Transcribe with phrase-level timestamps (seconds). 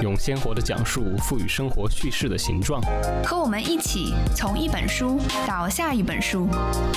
[0.00, 2.80] 用鲜活的讲述赋予生活叙事的形状。
[3.24, 6.48] 和我们一起从一本书到下一本书，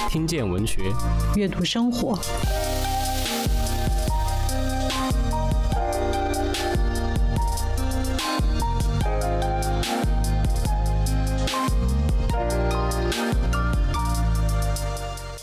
[0.09, 0.83] 听见文学，
[1.35, 2.17] 阅读生活。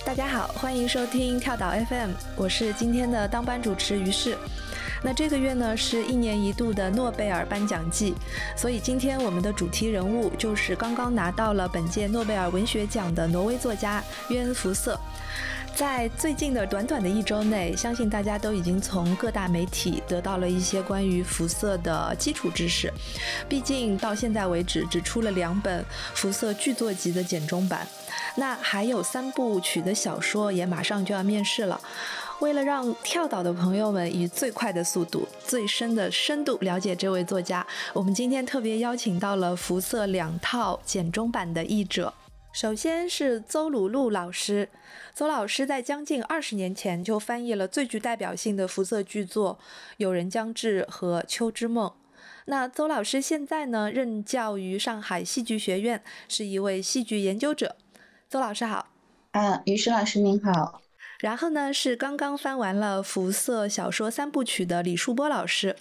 [0.03, 4.37] 大家好，欢迎收听跳岛 FM，我是今天的当班主持于适。
[5.03, 8.15] 那这个月呢是一年一度的诺贝尔颁奖季，
[8.57, 14.99] 所以今天我们的主题人物就是刚刚拿到了本届诺贝尔文学奖的挪威作家约恩·福瑟。
[15.73, 22.93] 在最近的短短的一周内，相信大家都已经从各大媒体得到了一些关于福瑟的基础知识。
[23.49, 27.87] 毕竟到现在为止，只出了两本福瑟剧作集的简中版，
[28.35, 31.81] 那还有三部曲的小说也马上就要面世了。
[32.41, 42.13] 为了让跳岛的朋友们以最快的速度、最深的深度了解这位作家，我们今天特别邀请到了福瑟两套简中版的译者。
[42.53, 44.71] 首先是邹鲁路老师，
[45.15, 49.59] 邹老师在将近二十年前就翻译了最具代表性的福瑟剧作
[49.99, 51.89] 《有人将至》和《秋之梦》。
[52.47, 57.77] 那邹老师现在呢，任教于上海戏剧学院，是一位戏剧研究者。
[58.31, 58.89] 邹老师好。
[59.33, 60.81] 啊，于适老师您好。
[61.21, 65.77] 然后呢，是刚刚翻完了福瑟小说三部曲的李树波老师。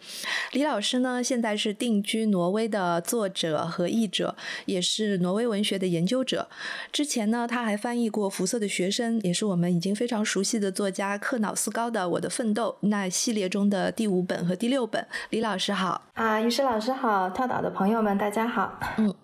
[0.52, 6.50] 李老师呢，现在是定居挪威的作者和译者，也是挪威文学的研究者。
[6.92, 15.08] 之前呢，他还翻译过福瑟的学生，也是我们已经非常熟悉的作家克瑙斯高的《我的奋斗》那系列中的第五本和第六本。
[15.30, 16.02] 李老师好。
[16.16, 18.78] 啊，于适老师好，跳岛的朋友们大家好。
[18.98, 19.16] 嗯。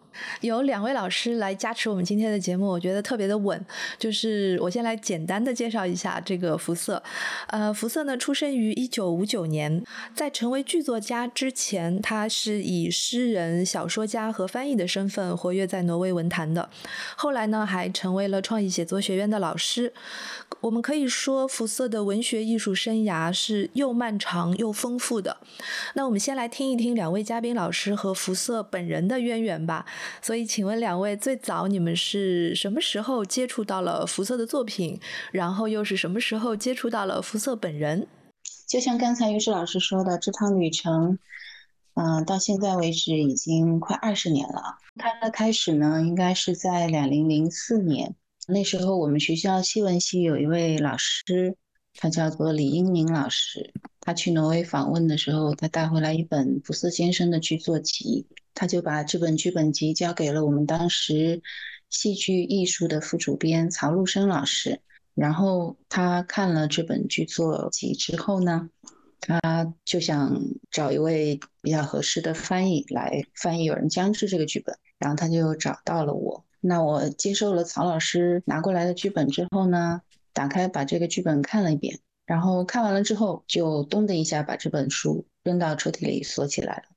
[0.42, 3.64] 有两位老师来加持我们今天的节目，我觉得特别的稳。
[3.98, 7.02] 就是我先来简单的介绍一下这个福瑟。
[7.48, 9.84] 呃，福瑟呢，出生于一九五九年，
[10.14, 16.70] 在成为剧作家之前，他是以诗人、小说家和翻译的身份活跃在挪威文坛的。
[17.16, 19.94] 后来呢，还成为了创意写作学院的老师。
[20.62, 25.38] 我们可以说，福瑟的文学艺术生涯是又漫长又丰富的。
[25.94, 29.86] 那我们先来听一听两位嘉宾老师和福瑟本人的渊源吧。
[30.22, 35.00] 所以，请问两位，最早你们是什么时候接触到了福瑟的作品？
[35.32, 38.08] 然后又是什么时候接触到了福瑟本人？
[38.68, 41.20] 就像刚才于适老师说的，这趟旅程，
[41.94, 44.78] 嗯，到现在为止已经快二十年了。
[44.98, 48.16] 它的开始呢，应该是在两零零四年。
[48.48, 51.56] 那时候我们学校戏文系有一位老师，
[51.96, 53.74] 他叫做李英明老师。
[54.02, 61.44] 他去挪威访问的时候，他带回来一本福瑟先生的剧作集，他就把这本剧本集交给了我们当时
[61.92, 64.82] 戏剧艺术的副主编曹路生老师。
[65.14, 68.70] 然后他看了这本剧作集之后呢，
[69.22, 74.76] 他就想找一位比较合适的翻译来翻译《有人将至》这个剧本。
[74.98, 76.46] 然后他就找到了我。
[76.62, 80.02] 那我接受了曹老师拿过来的剧本之后呢，
[80.32, 86.95] 打开把这个剧本看了一遍，然后看完了之后就咚的一下把这本书扔到抽屉里锁起来了。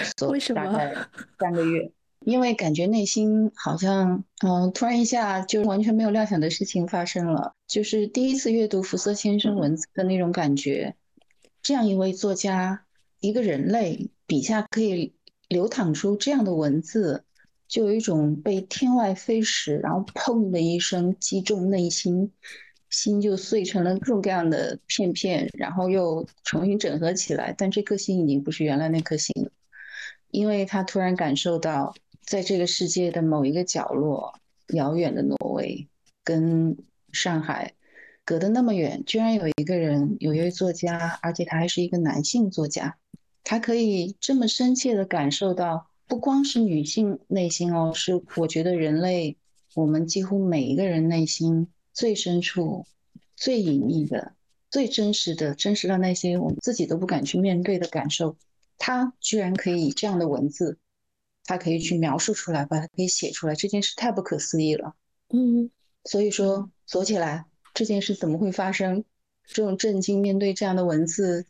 [0.30, 0.64] 为什么？
[0.64, 0.94] 大概
[1.38, 10.94] 三个月，因为感觉内心好像，嗯，突然一下就完全没有料想的事情发生了，就是第一次阅读福瑟先生文字的那种感觉。
[11.62, 12.84] 这样一位作家，
[13.20, 15.14] 一个人类笔下可以
[15.48, 17.24] 流淌出这样的文字。
[17.68, 22.30] 就有一种被天外飞石，然后砰的一声击中内心，
[22.90, 27.54] 心就碎成了各种各样的片片，然后又重新整合起来。
[27.56, 29.50] 但这颗心已经不是原来那颗心了，
[30.32, 34.34] 因为他突然感受到，在这个世界的某一个角落，
[34.74, 35.86] 遥远的挪威
[36.24, 36.76] 跟
[37.12, 37.74] 上海
[38.24, 42.96] 隔得那么远，居然有一个人，有一位作家，而且他还是一个男性作家，
[43.44, 45.86] 他可以这么深切的感受到。
[46.08, 49.36] 不光是女性内心哦，是我觉得人类，
[49.74, 52.84] 我们几乎每一个人内心最深处、
[53.34, 54.34] 最隐秘的、
[54.70, 58.36] 最真实的，真实到那些我们自己都不敢去面对的感受，
[58.84, 60.76] 他居然可以以这样的文字，
[61.44, 64.96] 他可以去描述出来，把它可以写出来，这件事太不可思议了。
[65.28, 65.70] 嗯，
[66.04, 69.04] 所以说锁起来这件事怎么会发生？
[69.46, 71.46] 这种震惊，面对这样的文字，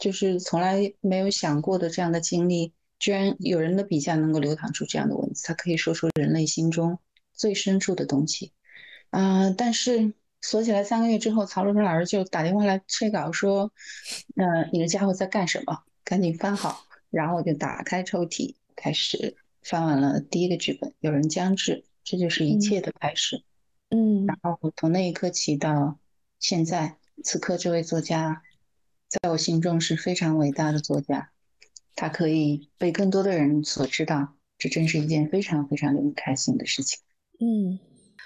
[0.00, 2.72] 就是从来没有想过的这样的经历。
[2.98, 6.98] 居然有人的笔下能够流淌出这样的文字，他可以说出人类心中
[7.32, 8.52] 最深处的东西。
[9.10, 13.72] 啊，但是锁起来三个月之后，曹若春老师就打电话来催稿说
[14.34, 15.84] ：“呃，你的家伙在干什么？
[16.04, 23.42] 赶紧翻好。”然后我就打开抽屉，开始翻完了第一个剧本《有人将至》，这就是一切的开始。
[23.90, 25.98] 嗯，然后从那一刻起到
[26.40, 28.42] 现在，此刻这位作家，
[29.08, 31.30] 在我心中是非常伟大的作家，
[31.94, 36.98] 他可以被更多的人所知道，这真是一件非常非常令人开心的事情。
[37.38, 37.78] 嗯，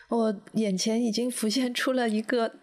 [0.08, 2.54] 我眼前已经浮现出了一个，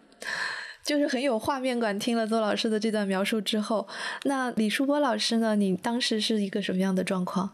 [0.86, 1.98] 就是很有画面感。
[1.98, 3.86] 听了邹老师的这段描述之后，
[4.22, 5.56] 那李书波老师呢？
[5.56, 7.50] 你当时是一个什么样的状况？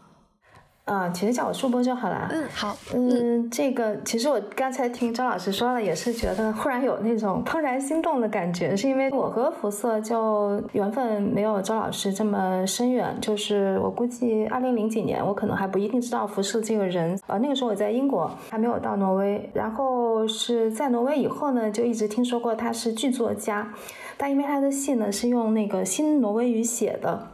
[0.85, 2.27] 啊，其实叫我树波就好了。
[2.29, 2.75] 嗯，好。
[2.93, 13.17] 嗯，这个其实我刚才听张老师说了，也是觉得忽然有那种怦然心动的感觉，是因为我和福瑟就缘分没有周老师这么深远。
[13.21, 17.17] 就是我估计二零零几年，我可能还不一定知道福瑟这个人。
[17.27, 19.49] 呃，那个时候我在英国，还没有到挪威。
[19.53, 23.73] 然后是在挪威以后呢，就一直听说过他是剧作家，
[24.17, 27.29] 但因为他的戏呢是用那个新挪威语写的。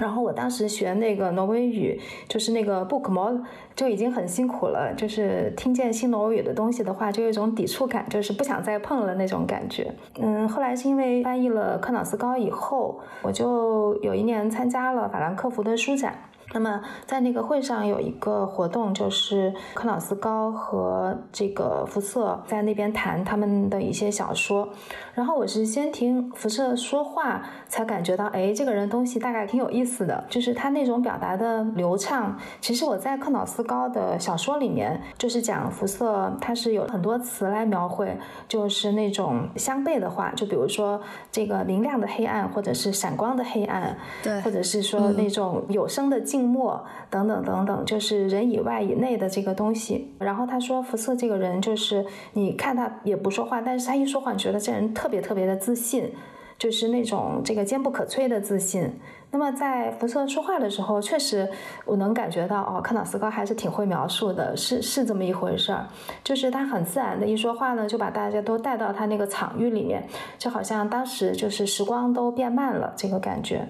[0.00, 3.38] 然后我当时学那个挪威语，就是那个 book mo，
[3.76, 4.94] 就已经很辛苦了。
[4.96, 9.92] 就是听见新挪威语的东西的话，就有一种抵触感，就是不想再碰了那种感觉。
[10.18, 16.14] 嗯，后来是因为翻译了克瑙斯高以后，我就有一年参加了法兰克福的书展。
[16.52, 24.68] 那么在那个会上有一个活动，就是克瑙斯高和这个福瑟在那边谈他们的一些小说。
[25.14, 32.38] 然后我是先听福瑟说话，才感觉到，哎，这个人东西大概挺有意思的，就是他那种表达的流畅。
[32.60, 38.16] 其实我在克瑙斯高的小说里面，就是讲福瑟，他是有很多词来描绘，
[38.48, 41.00] 就是那种相悖的话，就比如说
[41.30, 50.10] 这个明亮的黑暗，或者是闪光的黑暗，对，或者是说那种有声的静静默等等等等，就是人以外以内的这个东西。
[50.18, 56.10] 然后他说福瑟这个人，就是你看他也不说话，但是他一说话，你觉得这人特别特别的自信，
[56.58, 58.90] 就是那种这个坚不可摧的自信。
[59.32, 61.46] 那么在福瑟说话的时候，确实
[61.84, 65.86] 我能感觉到哦，克朗斯高还是挺会描述的，是是这么一回事儿。
[66.24, 70.08] 就是他很自然的一说话呢，就把大家都带到他那个场域里面，
[70.38, 73.68] 就好像当时就是时光都变慢了这个感觉。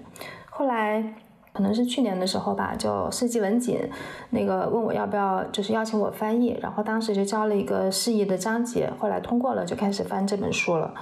[0.49, 1.15] 后来
[1.61, 3.79] 可能是去年的时候吧，就世纪文锦
[4.31, 10.95] 那个问我要不要就是邀请我翻译，然后当时就交了一个释义的章节，后来通过了，就开始翻这本书了。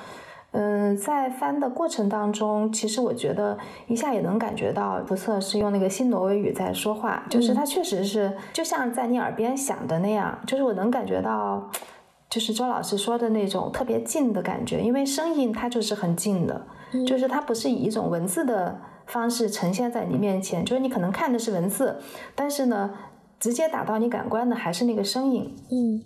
[0.50, 3.56] 嗯，在翻的过程当中，其实我觉得
[3.86, 11.70] 一下也能感觉到福瑟是用那个新挪威语在说话，就是他确实是就像在你耳边响的那样，就是我能感觉到，
[12.28, 16.66] 就是周老师说的那种特别近的感觉，因为声音它就是很近的，
[17.06, 22.00] 就是它不是以一种文字的方式呈现在你面前，就是你可能看的是文字，
[22.36, 22.90] 但是呢。
[23.40, 25.54] 直接打到你感官的还是那个声音。
[25.70, 26.02] 嗯，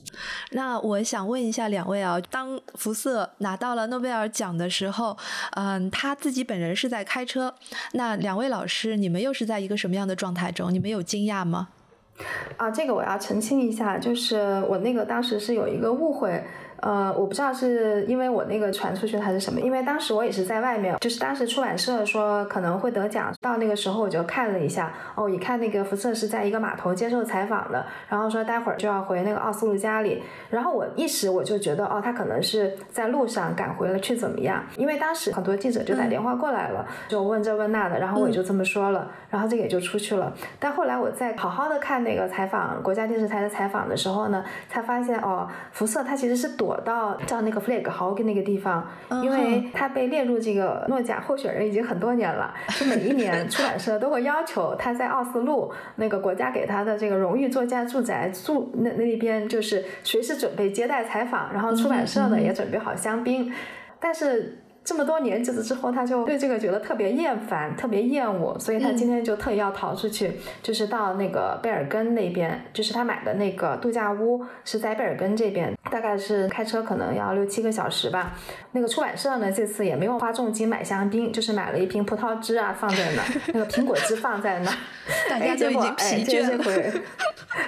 [0.50, 5.16] 那我想问一下两位啊，当福瑟拿到了诺贝尔奖的时候，
[5.52, 7.54] 嗯，他自己本人是在开车，
[7.92, 10.70] 那两位老师，你们又是在一个什么样的状态中？
[10.70, 11.68] 你们有惊讶吗？
[12.58, 16.44] 啊，这个我要澄清一下，就是我那个当时是有一个误会。
[16.82, 30.20] 呃，我不知道是因为我那个传出去还是什么，因为当时我也是在外面，就是当时出版社说可能会得奖，到那个时候我就看了一下，哦，一看那个福瑟是在一个码头接受采访的，然后说待会儿就要回那个奥斯陆家里，
[30.50, 34.60] 然后我一时我就觉得，哦，他可能是在路上赶回了去怎么样？
[34.76, 40.32] 因为当时很多记者就打电话过来了，就问这问那的，然后我也就这么说了，然后这个也就出去了。
[40.58, 46.71] 但后来我在好好的看那个采访国家电视台的采访的时候呢，才发现哦，福瑟他其实是躲。
[46.72, 48.88] 躲到叫那个 flag 豪格那个地方，
[49.22, 63.52] 因为他被列入这个诺奖候选人已经很多年了，就每一年 出版社都会要求他在奥斯陆那个国家给他的这个荣誉作家住宅住那那边，就是随时准备接待采访，然后出版社呢也准备好香槟，
[64.00, 64.58] 但是。
[64.84, 78.34] 这么多年日子之后，他就对这个觉得特别厌烦，特别厌恶，所以他今天就特意要逃出去，就是到那个贝尔根那边，就是他买的那个度假屋是在贝尔根这边，大概是开车可能要六七个小时吧。
[78.72, 83.22] 那个出版社呢，这次也没有花重金买香槟，就是买了一瓶葡萄汁啊放在那，
[83.54, 84.70] 那个苹果汁放在那，
[85.30, 87.00] 大家都已经疲倦了。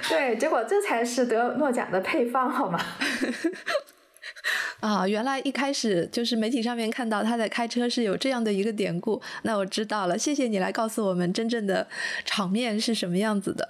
[0.09, 2.79] 对，结果这才是得诺奖的配方，好吗？
[4.85, 11.87] 啊，原来一开始就是媒体上面看到他在开车是有这样的一个典故，那我知道了，谢谢你来告诉我们真正的
[12.23, 13.69] 场面是什么样子的。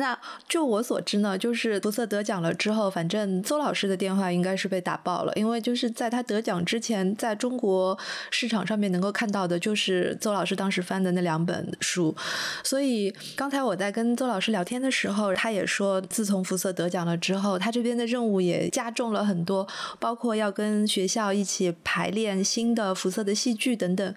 [0.00, 7.96] 那就我所知呢，就是福瑟得奖了之后，反正邹老师的电话应该是被打爆了，因为就是在他得奖之前，在中国
[8.30, 12.16] 市场上面能够看到的就是邹老师当时翻的那两本书，
[12.64, 24.14] 所以刚才我在跟邹老师聊天的时候，他也说，自从福瑟得奖了之后，他这边的任务也加重了很多，包括要跟学校一起排练新的福瑟的戏剧等等。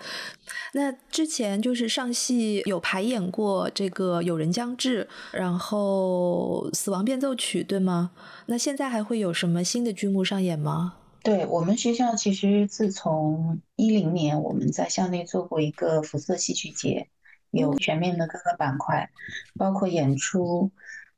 [0.74, 5.06] 那之前就是上戏有排演过这个《有人将至》，
[5.38, 8.12] 然后《死亡变奏曲》，对吗？
[8.48, 10.96] 那现在还会有什么新的剧目上演吗？
[11.24, 17.08] 对我们学校，其实自从一零年我们在校内做过一个辐射戏剧节，
[17.52, 19.10] 有全面的各个板块，
[19.58, 20.70] 包括演出、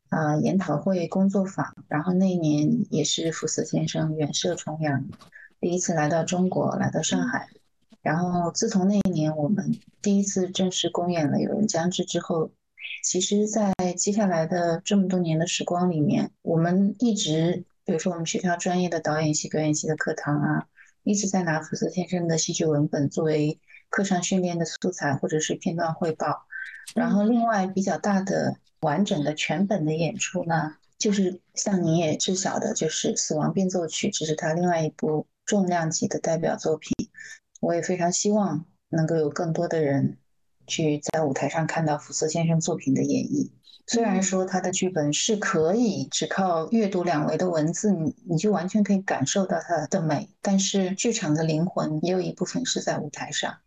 [0.10, 1.76] 啊研讨会、工作坊。
[1.88, 5.04] 然后那一年也是福斯先生远涉重洋，
[5.60, 7.50] 第一次来到中国，来到上海。
[8.06, 12.52] 然后，自从那一年我们第一次正式公演了《有人将至》之后，
[13.04, 20.68] 其实，在接下来的这么多年的时光里面，我们一直，比如说我们学校专业的导演系、表演系的课堂啊，
[21.04, 23.60] 一直在拿福斯先生的戏剧文本作为
[23.90, 26.46] 课上训练的素材或者是片段汇报。
[26.94, 36.94] 然后，另外比较大的、完整的全本的演出呢，就是像你也知晓的，就是《死亡变奏曲》，这是他另外一部重量级的代表作品。
[37.66, 40.20] 我也非常希望能够有更多的人
[40.68, 43.50] 去在舞台上看到福斯先生作品的演绎。
[43.88, 53.58] 虽然说他的剧本是可以只靠阅读两维的文字，你你就完全可以感受到它的美，但是剧场的灵魂也有一部分是在舞台上。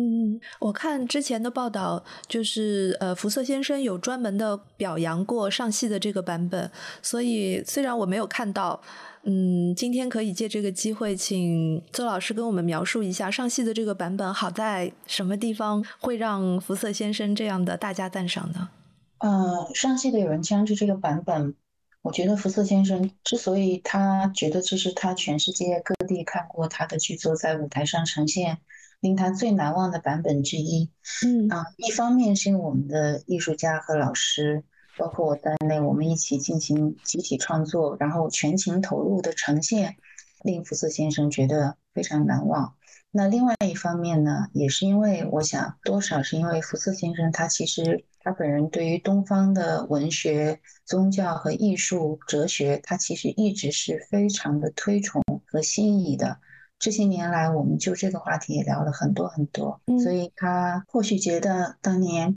[0.00, 6.70] 嗯，我看之前的报道，就是呃，福瑟先生有专门的表扬过上戏的这个版本，
[7.02, 8.80] 所以虽然我没有看到。
[9.24, 18.70] 嗯，今天可以借这个机会，请邹老师跟我们描述一下上戏的这个版本好在什么地方，会让福瑟先生这样的大加赞赏呢？
[19.18, 21.54] 呃，上戏的有人将至这个版本，
[22.02, 28.58] 我觉得福瑟先生之所以他觉得这是他全世界各地看过他的剧作在舞台上呈现
[29.00, 30.90] 令他最难忘的版本之一。
[31.26, 34.64] 嗯啊，一方面是因为我们的艺术家和老师。
[34.96, 39.94] 包括我在内，我们一起进行集体创作，然后全情投入的呈现，
[40.42, 42.74] 令福斯先生觉得非常难忘。
[43.12, 56.40] 那另外一方面呢，也是因为我想，多少是因为福斯先生他其实他本人对于东方的文学、宗教和艺术、哲学，他其实一直是非常的推崇和心仪的。
[56.78, 62.34] 这些年来，我们就这个话题也聊了很多很多，所以他或许觉得当年。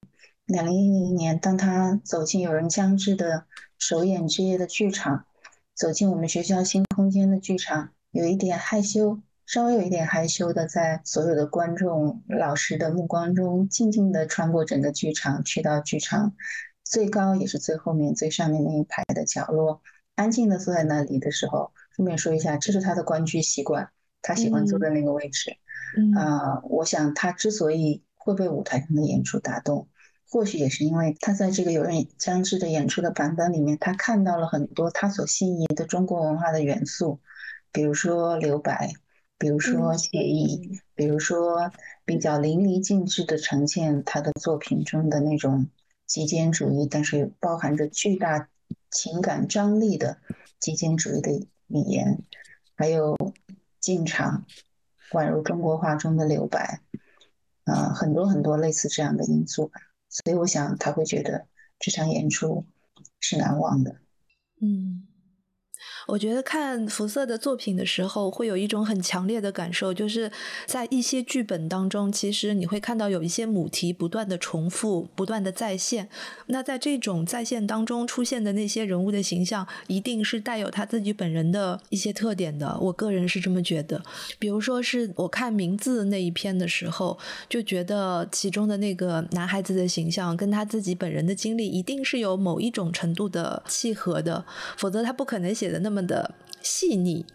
[0.48, 3.45] 两零一零年，当他走进有人将至的
[3.77, 5.24] 首演之夜的剧场，
[5.74, 16.33] 走进我们学校新空间的剧场，有一点害羞，稍微有一点害羞的，在所有的观众、老师的目光中，静静地穿过整个剧场，去到剧场
[16.83, 19.81] 最高也是最后面、最上面那一排的角落，
[20.15, 23.89] 安静地坐在那里的时候，顺便说一下，这是他的观剧习惯，
[24.22, 25.58] 他喜欢坐在那个位置。
[26.16, 29.88] 啊，我想他之所以会被舞台上的演出打动。
[30.30, 37.20] 或许也是因为他在这个有人将至的演出的版本里面，他看到了很多他所心仪的中国文化的元素，
[37.74, 38.94] 比如说留白，
[39.38, 41.70] 比如说写意，比如说
[42.06, 45.68] 比较淋漓尽致的呈现他的作品中的那种
[46.06, 48.48] 极简主义，但是包含着巨大
[48.90, 50.18] 情感张力的
[50.62, 51.30] 极简主义的
[51.68, 52.24] 语言，
[52.75, 53.18] 还有
[53.82, 54.46] 进场
[55.12, 56.80] 宛如中国画中的留白，
[57.66, 59.82] 啊，很多很多类似这样的因素吧。
[60.08, 61.48] 所以我想他会觉得
[61.80, 62.66] 这场演出
[63.20, 63.98] 是难忘的。
[64.62, 65.08] 嗯。
[66.08, 70.31] 我觉得看福瑟的作品的时候，会有一种很强烈的感受，就是
[70.65, 76.10] 在一些剧本当中，其实你会看到有一些母题不断的重复、不断的再现。
[76.48, 82.77] 那在这种再现当中出现的那些人物的形象，一定是带有他自己本人的一些特点的。
[82.81, 84.01] 我个人是这么觉得。
[84.39, 87.17] 比如说是我看名字那一篇的时候，
[87.48, 94.43] 就觉得其中的那个男孩子的形象跟他自己本人的经历，一定是有某一种程度的契合的，
[94.77, 96.01] 否则他不可能写的那那么。
[96.07, 97.25] 的细腻，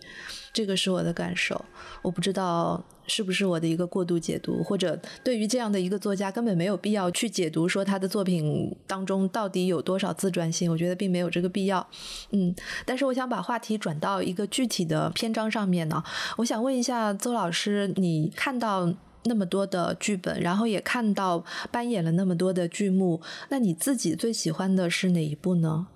[0.52, 1.64] 这个是我的感受。
[2.02, 10.70] 我不知道是不是我的一个过度解读，或者对于这样的一个作家，根本没有必要去解读说他的作品当中到底有多少自传性。
[10.70, 11.84] 我觉得并没有这个必要。
[12.30, 16.02] 嗯，但是我想把话题转到一个具体的篇章上面呢。
[16.36, 18.92] 我想问一下邹老师，你看到
[19.24, 25.88] 那么多的剧本，然后也看到扮演了那么多的剧目，那你自己最喜欢的是哪一部呢？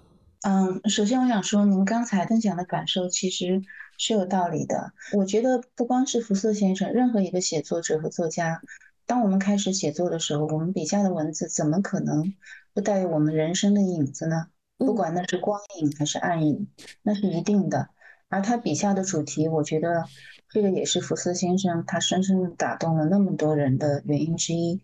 [0.43, 3.61] 嗯，首先我想说，您刚才分享的感受其实
[3.99, 4.95] 是有道理的。
[5.13, 8.63] 我觉得不光是福斯先生，任何一个写作者和作家，
[9.05, 12.33] 当我们开始写作的时候，我们笔下的文字怎么可能
[12.73, 14.47] 不带有我们人生的影子呢？
[14.79, 16.69] 不管那是光影还是暗影，
[17.03, 17.91] 那是一定的。
[18.31, 20.07] 而他笔下的主题，我觉得
[20.49, 24.81] 这个也是福斯先生他深深的打动了那么多人的原因之一。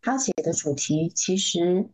[0.00, 1.90] 他写的主题其实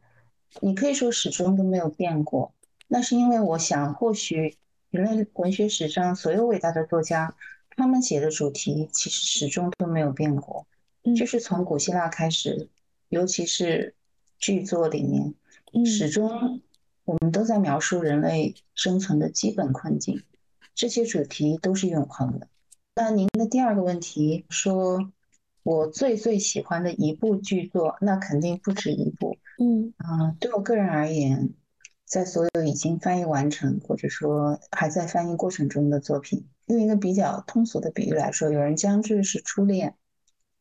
[0.61, 2.55] 你可以说始终都没有变过，
[2.93, 4.57] 那是因为我想，或许
[4.91, 7.37] 人类文学史上所有伟大的作家，
[7.77, 10.67] 他们写的主题其实始终都没有变过，
[11.17, 12.69] 就是从古希腊开始，
[13.09, 13.95] 尤其是
[14.39, 15.35] 剧作里面，
[15.87, 16.61] 始终。
[17.05, 20.23] 我们都在描述人类生存的基本困境，
[20.77, 22.47] 这些主题都是永恒的。
[22.95, 25.11] 那您的第二个问题说，
[25.65, 29.39] 我最最喜欢的一部剧作，那肯定不止一部。
[29.59, 31.51] 嗯啊，对我个人而言，
[32.11, 39.95] 在所有已经翻译完成或者说还在翻译过程中的作品，用一个比较通俗的比喻来说，有人将至是初恋。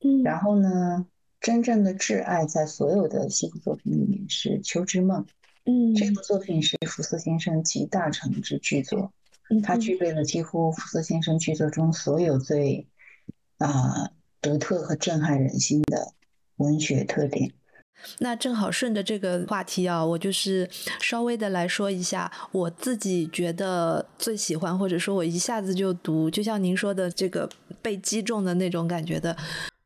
[0.01, 1.07] 嗯，然后呢，
[1.41, 5.25] 真正的挚爱在所有的西部作品里面是《秋之梦》。
[5.65, 9.11] 嗯，这部作品是福斯先生集大成之巨作，
[9.63, 12.87] 它具备了几乎福斯先生剧作中所有最
[13.57, 16.13] 啊独特和震撼人心的
[16.57, 17.51] 文学特点。
[18.19, 27.49] 那正好顺着这个话题啊，我就是稍微的来说一下，我自己觉得最喜欢，或者说我一下子就读，就像您说的这个
[27.81, 29.35] 被击中的那种感觉的，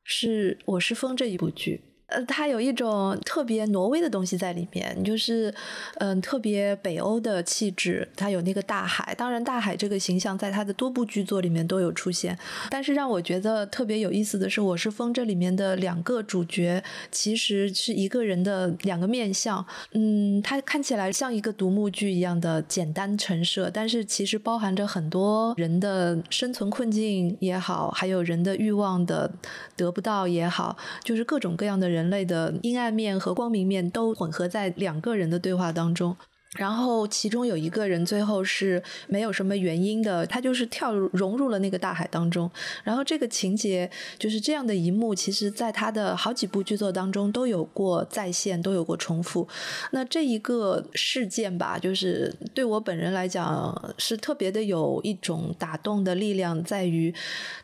[0.04, 1.82] 是《我是风》这一部剧。
[2.14, 5.52] 呃，它有一种特别挪威的东西在里面，就是
[5.96, 8.08] 嗯，特别北欧的气质。
[8.16, 12.38] 它有那个大海，当然大海这个形象在它的多部剧作里面都有出现。
[12.70, 19.66] 但是让我觉得特别有意思的是，《我是风》这里面的两个主角其实是一个人的两个面相。
[19.94, 29.32] 嗯，它看起来像一个独幕剧一样的简单陈设，但是其实包含着很多人的生存困境也好，还有人的欲望的
[29.76, 32.03] 得不到也好，就是各种各样的人。
[32.04, 36.18] 人类的阴暗面和光明面都混合在两个人的对话当中。
[36.56, 42.50] 然后其中有一个人最后是没有什么原因的，他就是跳融入了那个大海当中。
[42.84, 49.48] 然后这个情节就是这样的一幕，其实在他的好几部剧作当中都有过再现，都有过重复。
[49.92, 57.12] 那这一个事件吧，就是对我本人来讲是特别的有一种打动的力量，在于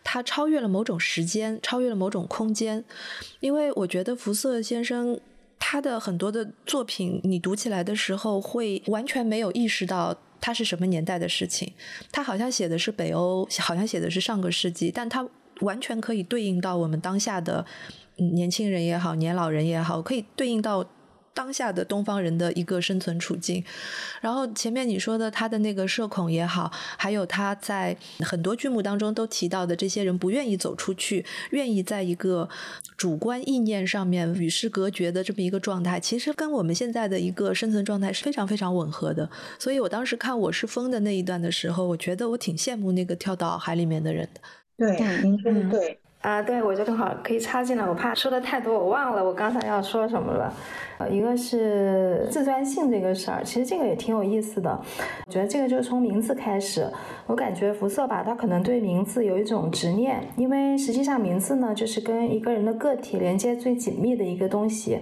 [0.03, 2.83] 它超越了某种时间，超越了某种空间。
[3.39, 5.19] 因为我觉得福瑟先生。
[5.59, 11.71] 他的很多的作品，你读起来的时候会完全没有意识到他是什么年代的事情。
[12.11, 15.27] 他好像写的是北欧，好像写的是上个世纪，但他
[15.59, 17.65] 完全可以对应到我们当下的
[18.15, 20.89] 年轻人也好，年老人也好，可以对应到。
[21.39, 23.63] 当下的东方人的一个生存处境，
[24.19, 32.49] 然后前面你说的他的那个社恐也好，还有他在很多剧目当中都提到的这些人不愿意走出去，愿意在一个
[32.97, 39.29] 主观意念上面与世隔绝的这么一个状态，其实跟我们现在的一个生存状态是非常非常吻合的。
[39.57, 44.41] 所以我当时看《我是风》的那一段的时候，我觉得我挺羡慕那个跳到海里面的人的。
[44.77, 50.53] 对，您说的对啊，对我就正好可以插进来，我怕说的太多，我忘了我刚才要说什么了。
[50.97, 54.77] 呃，一个是自传性这个事儿，其实这个也挺有意思的。
[55.25, 56.85] 我觉得这个就是从名字开始，
[57.25, 64.99] 我感觉福瑟吧，他可能对名字有一种执念，因为实际上名字呢，就是跟一个人的个体连接最紧密的一个东西。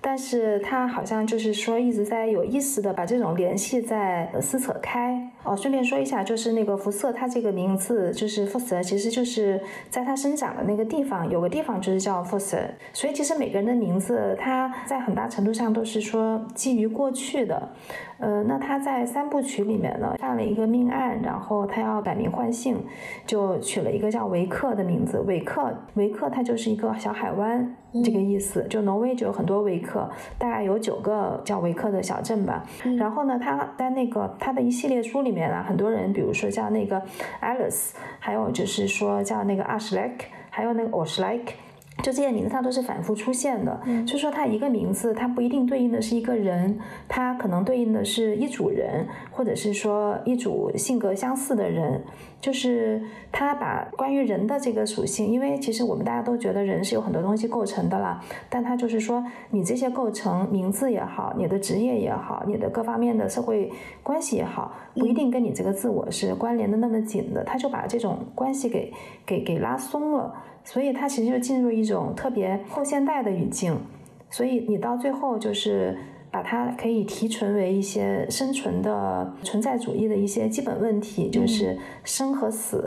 [0.00, 5.56] 但是他好像就是说一直在有意识的把这种联系在撕扯开哦。
[5.56, 12.58] 顺便说一下，就是那个福瑟，他这个名字就是福瑟，其实就是在他生长的那个地方有个地方就是叫福瑟，
[12.92, 17.68] 所以其实每个人的名字，他在很大程度上都是说基于过去的。
[18.18, 22.76] 呃，那他在三部曲里面呢犯了一个命案，然后他要改名换姓，
[23.24, 25.20] 就取了一个叫维克的名字。
[25.20, 28.66] 维克，维克，它就是一个小海湾这个意思。
[28.68, 32.64] 就挪威就有很多维克，大概有九个叫维克的小镇吧。
[32.98, 37.02] 然后呢，他在那个他的一系列书里面很多人，比如说叫那个
[37.40, 40.12] Alice，还有就是说叫那个 Ashlek，
[40.50, 41.42] 还有那个 Oshlek。
[42.02, 43.80] 就这些名字，它都是反复出现的。
[44.06, 52.02] 就说它一个名字，它不一定对应的是一个人，它可能对应的是一组人，或者是说一组性格相似的人。
[52.40, 58.22] 就是他把关于人的这个属性，因为其实我们大家都觉得人是有很多东西构成的啦。
[58.48, 63.72] 但他就是说，你这些构成，名字也好，你的职业也好，你的各方面的社会
[64.04, 67.42] 关系也好，不一定跟你这个自我是关联的那么紧的。
[67.42, 68.92] 他就把这种关系给
[69.26, 70.32] 给给拉松了。
[70.70, 73.74] 所以它其实就进入一种特别后现代的语境，
[74.28, 75.96] 所以你到最后就是
[76.30, 82.86] 把它可以提纯为一些生存的存在主义的一些基本问题，就是生和死，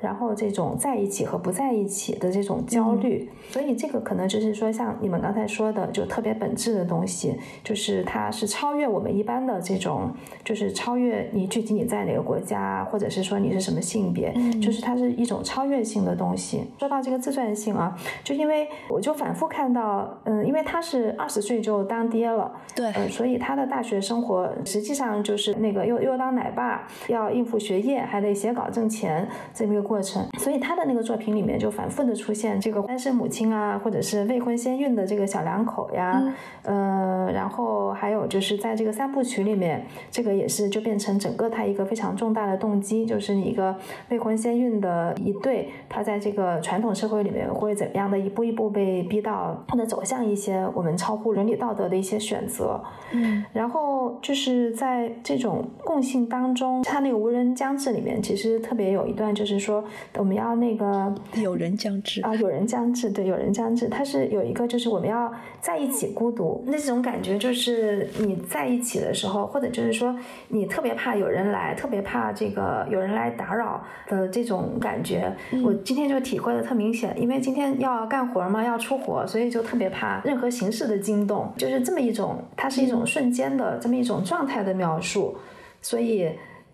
[0.00, 7.34] 然后这种在一起和不在一起的这种焦虑，所以这个可能就是说，像你们刚才说的，就特别本质的东西，
[7.64, 10.12] 就是它是超越我们一般的这种，
[10.44, 14.32] 就是超越你具体你在哪个国家，或者是说你是什么性别，
[14.62, 16.64] 就是它是一种超越性的东西。
[16.78, 29.87] 说到这个自传性啊，就因为我就反复看到，嗯，因为他是二十岁就当爹了，对，所以他的大学生活实际上就是那个又又当奶爸，要应付学业，还得写稿挣钱这么一个。
[29.88, 36.22] 过程，所以他的那个作品里面就反复的出现这个单身母亲啊，或者是未婚先孕的这个小两口呀，
[36.62, 43.74] 呃，然后还有就是在这个三部曲里面，这个也是就变成整个他一个非常重大的动机，就是一个
[44.10, 52.78] 未婚先孕的一对，他在这个传统社会里面会怎么样的一步一步被逼到或者走向一些我们超乎伦理道德的一些选择，
[53.12, 59.77] 嗯，然后就是在这种共性当中，他那个无人将至里面其实特别有一段就是说。
[60.16, 63.88] 我们要那个有人将至啊，有人将至，对，有人将至。
[63.88, 70.16] 它是有一个，就是我们要在一起孤独，那种感觉就是你在一起的时候，或者就是说
[70.48, 75.34] 你特别怕有人来，特别怕这个有人来打扰的这种感觉。
[75.64, 85.36] 我今天就体会的特明显，因为今天要干活嘛，要出活，所以就特别怕任何形式的惊动，就是这么一种，它是一种瞬间的这么一种状态的描述，
[85.80, 86.30] 所以。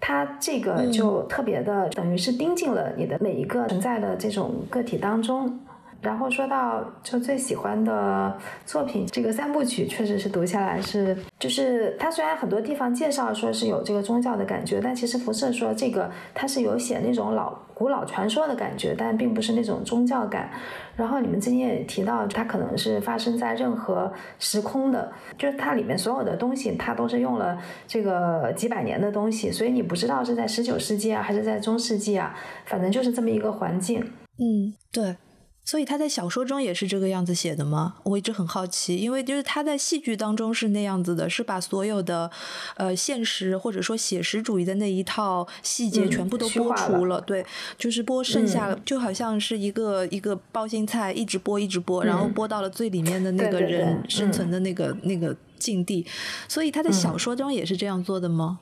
[0.06, 5.58] 它这个就特别的，等于是盯进了你的每一个存在的这种个体当中。
[6.04, 8.36] 然后说到就最喜欢的
[8.66, 20.50] 作品，这个三部曲确实是读下来是，就是它虽然很多地方介绍说是有这个宗教的感觉，但其实辐射说这个它是有写那种老古老传说的感觉，但并不是那种宗教感。
[20.94, 32.32] 然后你们之前也提到，它可能是发生在任何时空的，就是它里面所有的东西，它都是用了这个几百年的东西，所以你不知道是在十九世纪啊，还是在中世纪啊，
[32.66, 34.00] 反正就是这么一个环境。
[34.38, 35.16] 嗯，对。
[35.64, 37.94] 所以他在小说中也是这个样子写的吗？
[38.02, 42.30] 我一直很好奇，因为就是他在戏剧当中是那样子的，是把所有的
[42.76, 47.44] 呃现实或者说写实主义的那一套细节全部都播除了，对，
[47.78, 56.06] 就是播剩下，就好像是一个一个包心菜一直播一直播，然后播到了最里面的那个人生存的那个那个境地。
[56.46, 58.58] 所以他在小说中也是这样做的吗？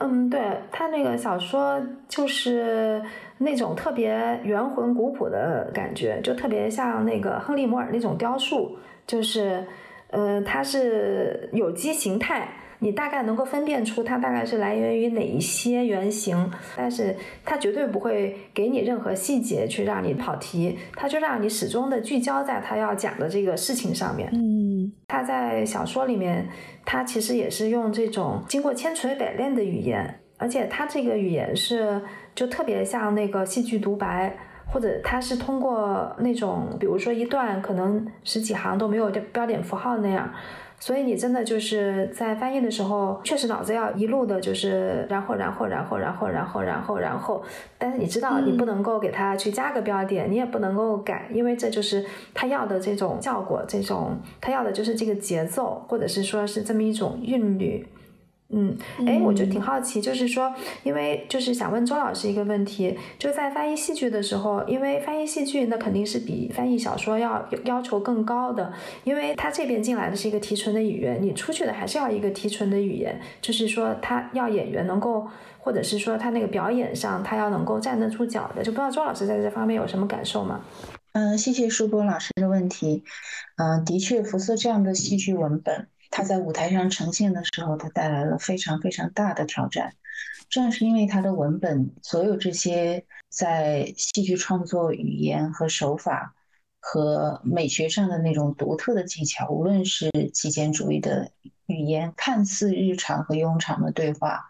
[0.00, 3.02] 嗯，对他那个小说就是
[3.38, 9.64] 那种特别圆浑古朴的感觉，就特别像那个亨利摩尔那种雕塑，就是，
[10.10, 24.30] 呃，它是有机形态，你大概能够分辨出它大概是来源于哪一些原型，但是它绝对不会给你任何细节去让你跑题，它就让你始终的聚焦在它要讲的这个事情上面。
[24.32, 26.48] 嗯，他在小说里面。
[26.88, 32.00] 他其实也是用这种经过千锤百炼的语言，而且他这个语言是
[32.36, 34.36] 就特别像那个戏剧独白，
[34.72, 40.30] 或者它是通过那种，比如说一段可能十几行都没有标点符号那样，
[40.78, 47.42] 所以你真的就是在翻译的时候，确实脑子要一路的就是然后然后然后然后然后然后然后，
[47.78, 57.86] 但是你知道你不能够给他去加个标点，你也不能够改，因为这就是他要的这种效果，这种他要的就是这个节奏，或者是说是这么一种韵律。
[58.48, 60.54] 嗯，哎，我就挺好奇，就是说，
[60.84, 75.26] 因为就是想问周老师一个问题，就在翻译戏剧的时候，因为翻译戏剧那肯定是比翻译小说要要求更高的，因为他这边进来的是一个提纯的语言，你出去的还是要一个提纯的语言，就是说他要演员能够，
[75.58, 80.60] 或者是说他那个表演上他要能够站得住脚的，就不知道周老师在这方面有什么感受吗？
[81.12, 83.02] 嗯，谢谢舒波老师的问题。
[83.56, 85.88] 嗯，的确，福斯这样的戏剧文本。
[86.10, 89.94] 他在舞台上呈现的时候，他带来了非常非常大的挑战。
[90.48, 96.34] 正是因为他的文本，所有这些在戏剧创作语言和手法
[96.80, 101.32] 和美学上的那种独特的技巧，无论是极简主义的
[101.66, 104.46] 语言，看似日常和庸常的对话，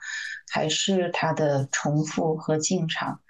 [0.51, 3.21] 还是他的重复和进场，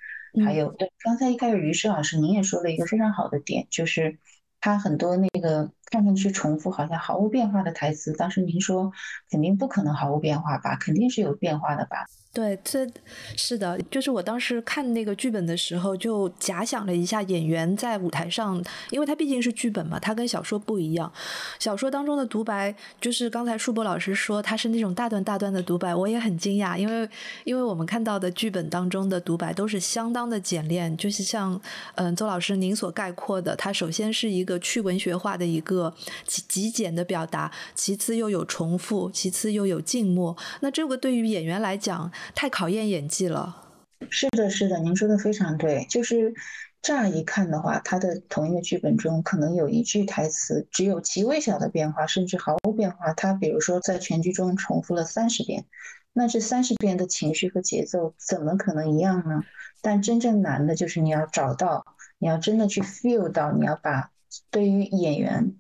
[0.45, 4.19] 还有对刚才一开始于适老师您也说了一个非常好的点，就是
[4.61, 5.71] 他很多那个。
[5.91, 8.13] 看上去重复，好像毫无变化的台词。
[8.13, 8.91] 当时您说，
[9.31, 10.77] 肯定不可能毫无变化吧？
[10.77, 12.07] 肯定是有变化的吧？
[12.33, 12.87] 对，这
[13.35, 21.11] 是的，就是我当时看那个剧本的时候，就假想了一下演员在舞台上，因为他毕竟是剧本嘛，他跟小说不一样。
[21.59, 27.09] 小说当中的独白，就是刚才舒博老师说他是那种大段大段的独白，我也很惊讶，因为
[27.45, 31.59] 因为我们看到的剧本当中的独白都是相当的简练，就是像
[31.95, 35.95] 嗯周老师您所概括的，它首先是一个去文学化的一个个
[36.27, 40.35] 极极简的表达，其次又有重复，其次又有静默。
[40.61, 43.65] 那这个对于演员来讲，太考验演技了。
[44.09, 45.87] 是的，是的，您说的非常对。
[45.91, 46.33] 就是
[46.81, 53.13] 乍一看的话，他的同一个剧本中，可能有一句台词只有极微小的变化，甚至毫无变化。
[53.13, 55.65] 他比如说在全剧中重复了三十遍，
[56.13, 59.43] 那这三十遍的情绪和节奏怎么可能一样呢？
[59.83, 61.85] 但真正难的就是你要找到，
[62.19, 64.11] 你要真的去 feel 到，你要把
[64.51, 65.55] 对于演员，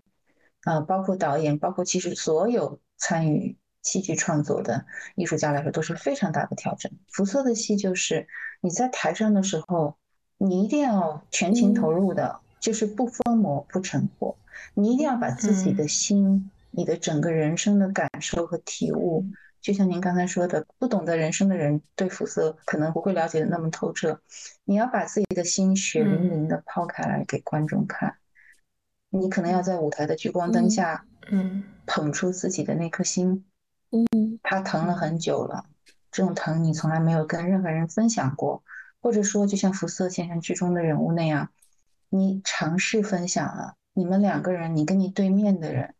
[0.66, 3.57] 啊，包括导演，包括其实所有参与。
[3.83, 6.90] 戏剧创作的艺术家来说都是非常大的调整。
[7.07, 8.26] 福瑟的戏就是
[8.61, 9.96] 你在台上的时候，
[10.38, 14.37] 你一定要全情投入的，就是不疯魔不成活。
[14.74, 19.24] 你一定要把自己的心、你的整个人生的感受和体悟，
[19.61, 24.20] 就像您刚才说的，不懂得人生的人对福瑟可能不会了解的那么透彻。
[24.64, 28.16] 你要把自己的心血淋淋的抛开来给观众看，
[29.20, 33.44] 你可能要在舞台的聚光灯下，嗯，捧出自己的那颗心。
[33.90, 35.66] 嗯，他疼了很久了，
[36.11, 38.62] 这种疼你从来没有跟任何人分享过，
[39.00, 41.50] 或者说就像福瑟先生剧中的人物那样，
[42.09, 45.94] 你尝试分享了，你们两个人，你跟你对面的人，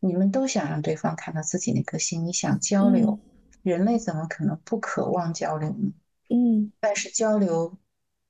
[0.00, 3.18] 你们都想让对方看到自己那颗心，你想交流，
[3.62, 5.92] 人类怎么可能不渴望交流呢？
[6.30, 7.76] 嗯，但是交流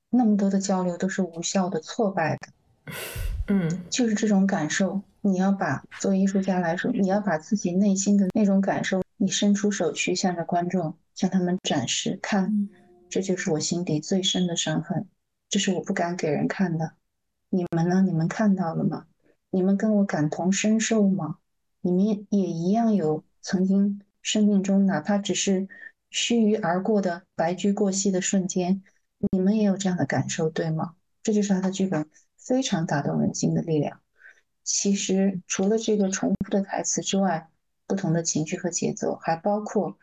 [0.09, 2.47] 那么多的交流都是无效的、挫败的，
[3.47, 5.01] 嗯，就是这种感受。
[5.21, 12.69] 你要把作为艺术家来说，你要把自己内心的那种感受，你伸出手去向着观众，向他们展示，看，
[13.09, 15.07] 这就是我心底最深的伤痕，
[15.49, 16.93] 这是我不敢给人看的。
[17.49, 18.01] 你们呢？
[18.01, 19.05] 你们看到了吗？
[19.49, 21.37] 你们跟我感同身受吗？
[21.81, 25.67] 你们也一样有曾经生命中哪怕只是
[26.09, 28.83] 须臾而过的白驹过隙的瞬间，
[29.31, 30.95] 你们也有这样的感受，对吗？
[31.23, 32.05] 这就是他的剧本
[32.47, 33.99] 非常打动人心的力量。
[34.63, 37.49] 其实除了这个重复的台词之外，
[37.85, 39.97] 不同的情绪和节奏，还包括，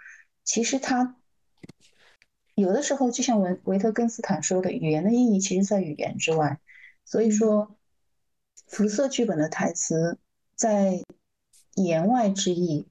[0.44, 1.16] 其实他
[2.54, 6.60] 有的时候就像维维特根斯坦说的，语言的意义其实在语言之外。
[7.06, 7.76] 所以说，
[8.66, 10.18] 福瑟剧本的台词
[10.54, 11.02] 在
[11.74, 12.86] 言外之意，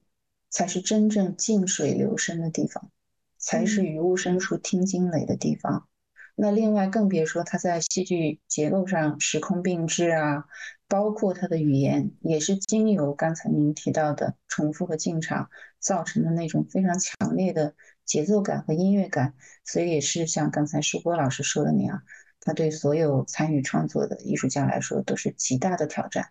[0.49, 2.91] 才是真正静水流深的地方，
[3.37, 5.87] 才是于无深处听惊雷的地方。
[6.35, 10.45] 那另外更别说他在戏剧结构上时空并置啊，
[10.87, 22.01] 包括他的语言也是经由刚才您提到的重复和进场造成的那种非常强烈的节奏感和音乐感，所以也是像刚才舒波老师说的那样，
[22.39, 26.29] 他对所有参与创作的艺术家来说都是极大的挑战。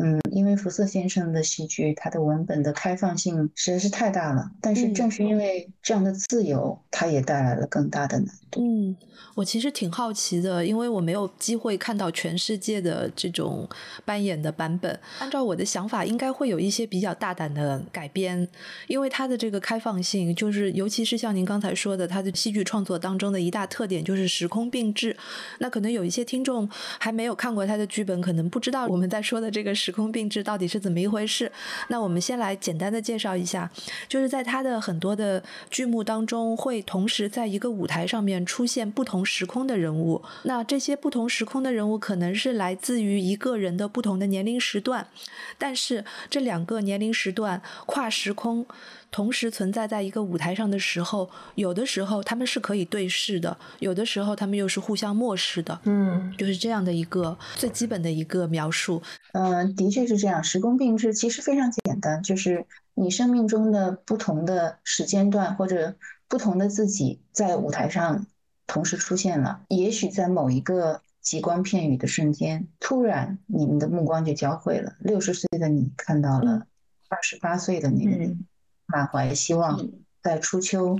[0.00, 4.50] 嗯，因为福瑟先生的戏剧，他的文本的开放性实在是太大了。
[4.60, 8.60] 但是正是因为这样的自由，它也带来了更大的难度。
[8.62, 8.96] 嗯，
[9.34, 13.68] 我其实挺好奇的，因为我没有机会看到全世界的这种
[14.04, 14.98] 扮演的版本。
[15.18, 18.48] 按照我的想法，应该会有一些比较大胆的改编，
[18.86, 25.16] 因为它的这个开放性，就是尤其是像您刚才说的，他的戏剧创作当中的一大特点就是时空并置。
[25.58, 31.50] 那可能有一些听众还没有看过他的剧本，可能不知道我们在说的这个时空并置到底是怎么一回事。
[31.88, 33.70] 那我们先来简单的介绍一下，
[34.06, 40.22] 就是在他的很多的剧目当中，会同时在一个舞台上面出现不同时空的人物。
[40.42, 45.08] 那这些不同时空的人物可能是来自于一个人的不同的年龄时段，
[45.56, 48.66] 但是这两个年龄时段跨时空。
[49.10, 55.80] 同时存在在一个舞台上的时候，有的时候他们是可以对视的，有的时候他们又是互相漠视的。
[55.84, 59.02] 嗯，就是这样的一个最基本的一个描述。
[59.32, 60.44] 嗯，的确是这样。
[60.44, 65.96] 时空并置其实非常简单，就是你生命中的不同的时间段或者
[66.28, 68.26] 不同的自己在舞台上
[68.66, 69.62] 同时出现了。
[69.68, 74.94] 也许在某一个极光片羽的瞬间，突然你们的目光就交汇了。
[75.00, 76.66] 六十岁的你看到了
[77.08, 78.44] 二十八岁的那个人。
[78.88, 79.78] 满怀希望，
[80.22, 80.98] 在初秋，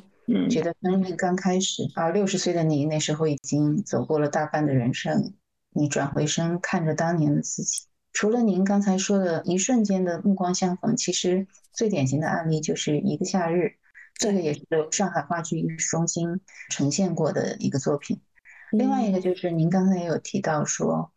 [0.51, 1.91] 觉得生命刚开始。
[1.95, 5.33] 而六十岁的你，那时候已经走过了大半的人生。
[5.71, 7.85] 你转回身，看着当年的自己。
[8.13, 13.77] 除了您刚才说的一瞬间的目光相逢，其实最典型的案例就是一个夏日。
[14.15, 18.21] 这个也是上海话剧艺术中心呈现过的一个作品。
[18.71, 21.11] 另外一个就是您刚才也有提到说，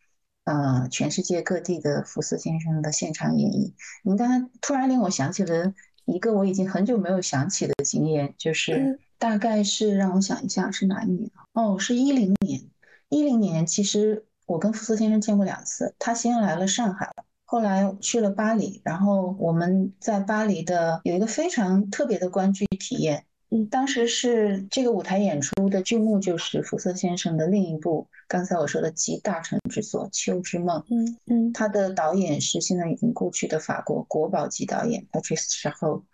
[0.44, 3.74] 呃，全世界各地的福斯先生的现场演绎。
[4.04, 5.74] 您刚才突然令我想起了。
[6.04, 12.62] 一个我已经很久没有想起的经验，就是大概是让我想一下是哪一年哦，是一零年。
[13.08, 15.94] 一零年，其实我跟福斯先生见过两次。
[15.98, 17.12] 他先来了上海，
[17.44, 23.26] 后来去了巴黎，然后我们在巴黎的有一个非常特别的观剧体验。
[23.54, 30.80] 嗯，当时是这个舞台演出的剧目就是福瑟先生的另一部，刚才我说的集大成之作《秋之梦》。
[30.88, 36.04] 嗯嗯，他的导演是现在已经故去的法国国宝级导演 Patrice Charot。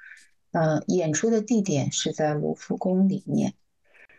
[0.50, 3.54] 呃，演出的地点是在卢浮宫里面。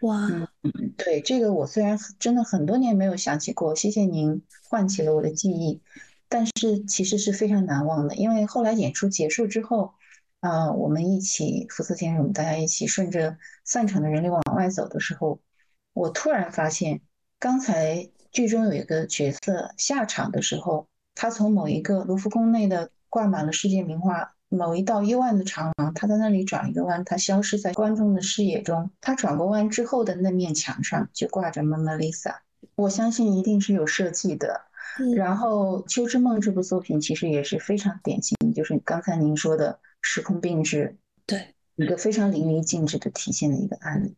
[0.01, 0.27] 哇，
[0.63, 5.81] 嗯，对，这个我虽然真的很多年没有想起过，谢谢您唤起了我的记忆，
[6.29, 9.91] 但是其实是非常难忘的，因为后来演出结束之后，
[10.39, 15.39] 啊，我们一起福斯先生，我们大家一起顺着散场的人流往外走的时候，
[15.93, 17.01] 我突然发现，
[17.39, 24.33] 刚才剧中有一个角色下场的时候，他从某一个卢浮宫内的挂满了世界名画。
[24.51, 28.89] 某一道幽暗的长廊，他在那里转一个弯，他消失在观众的视野中。
[28.99, 32.31] 他转过弯之后的那面墙上就挂着《蒙娜丽莎》，
[32.73, 34.61] 我相信一定是有设计的。
[35.15, 44.15] 然后《秋之梦》这部作品其实也是非常典型，就是刚才您说的时空并置，对，一个非常淋漓尽致的体现的一个案例。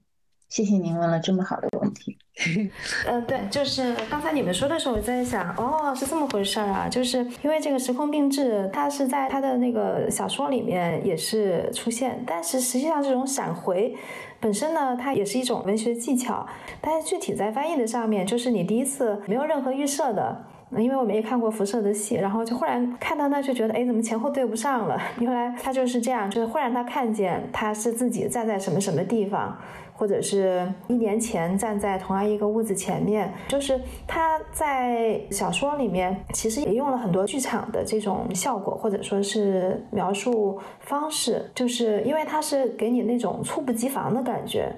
[0.49, 2.17] 谢谢您问了这么好的问题。
[3.07, 13.95] 呃，对，就是刚才你们说的时候，我在想，哦，是这么回事儿啊，就是因为这个时空并置，它是在他的那个小说里面也是出现，但是实际上这种闪回
[14.41, 16.45] 本身呢，它也是一种文学技巧，
[16.81, 20.47] 但是具体在翻译的上面，就是你第一次没有任何预设的。
[20.77, 24.97] 因为我没看过辐射的戏，然后就忽然看到那就觉得，哎，怎么前后对不上了？
[25.19, 29.57] 原来他就是这样，就是忽然他看见他是自己站在什么什么地方，
[29.93, 44.73] 或者是一年前站在同样一个屋子前面，就是他在小说里面其实也用了很多剧场的这种效果，或者说是描述方式，就是因为他是给你那种猝不及防的感觉。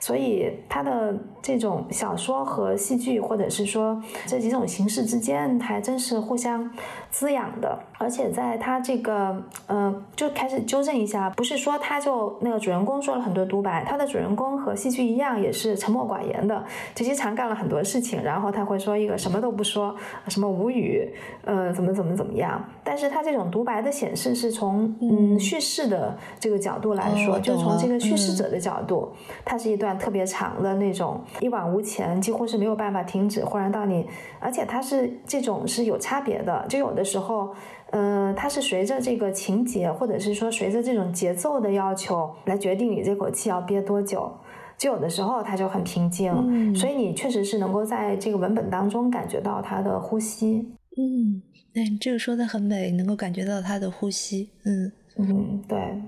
[0.00, 6.70] 所以他的这种小说和戏剧，或者是说这几种形式之间，还真是互相
[7.10, 7.78] 滋养的。
[7.98, 19.94] 而且在他这个，嗯，就开始纠正一下，不是说他就那个主人公说了很多独白，他的主人公和戏剧一样，也是沉默寡言的，就经常干了很多事情，然后他会说一个什么都不说，
[20.28, 21.12] 什么无语，
[21.44, 22.64] 呃，怎么怎么怎么样。
[22.84, 29.12] 但是他这种独白的显示是从嗯叙事的这个角度来说，就从这个叙事者的角度，
[29.44, 29.98] 它是一段。
[29.98, 33.44] 特别长的那种，一往无前，几乎是没有办法停止。
[33.44, 34.06] 忽然到你，
[34.40, 37.54] 而且它是这种是有差别的，就有的时候，
[37.90, 44.30] 嗯，它是随着这个情节，或者是说随着这种节奏的要求来决定你这口气要憋多久。
[44.76, 50.68] 就有的时候它就很平静，所以你确实是能够在这个文本当中感觉到它的呼吸。
[50.96, 51.42] 嗯，
[51.74, 54.50] 对，这个说的很美，能够感觉到它的呼吸。
[54.64, 56.00] 嗯嗯，对。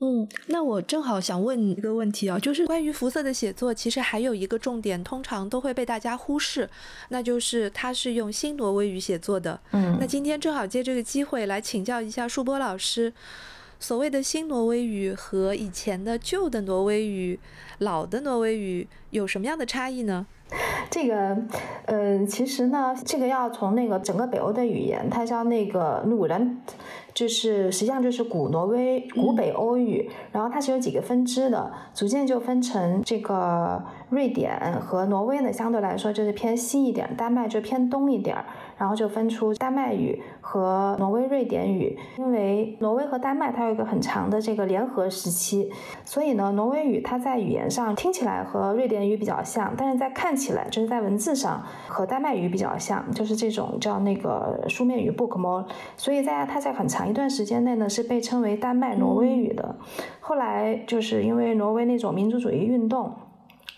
[0.00, 6.68] 嗯，那我正好想问你一个问题啊，就是关于福瑟的写作，其实还有一个重点，通常都会被大家忽视，
[7.10, 9.58] 那就是他是用新挪威语写作的。
[9.70, 13.12] 嗯，那今天正好借这个机会来请教一下树波老师，
[13.78, 17.38] 所谓的新挪威语和以前的旧的挪威语、
[17.78, 20.26] 老的挪威语有什么样的差异呢？
[20.90, 21.36] 这个，
[21.86, 26.58] 嗯，其实呢，这个要从那个整个北欧的语言，它叫那个鲁兰。
[27.14, 38.36] 就是实际上就是古挪威、古北欧语，然后它是有几个分支的，逐渐就分成这个瑞典和挪威呢，相对来说就是偏西一点，丹麦就偏东一点，
[38.76, 41.98] 然后就分出丹麦语和挪威瑞典语。
[42.18, 45.70] 因为挪威和丹麦它有一个很长的这个联合时期，
[46.04, 55.64] 所以呢，挪威语它在语言上听起来和瑞典语比较像，但是在看起来就是在文字上和丹麦语比较像，就是这种叫那个书面语 bookmo，
[55.96, 57.08] 所以在它在很长。
[57.08, 59.76] 一段时间内呢，是被称为丹麦挪威语的。
[60.20, 63.12] 后来就是因为挪威那种民族主义运动。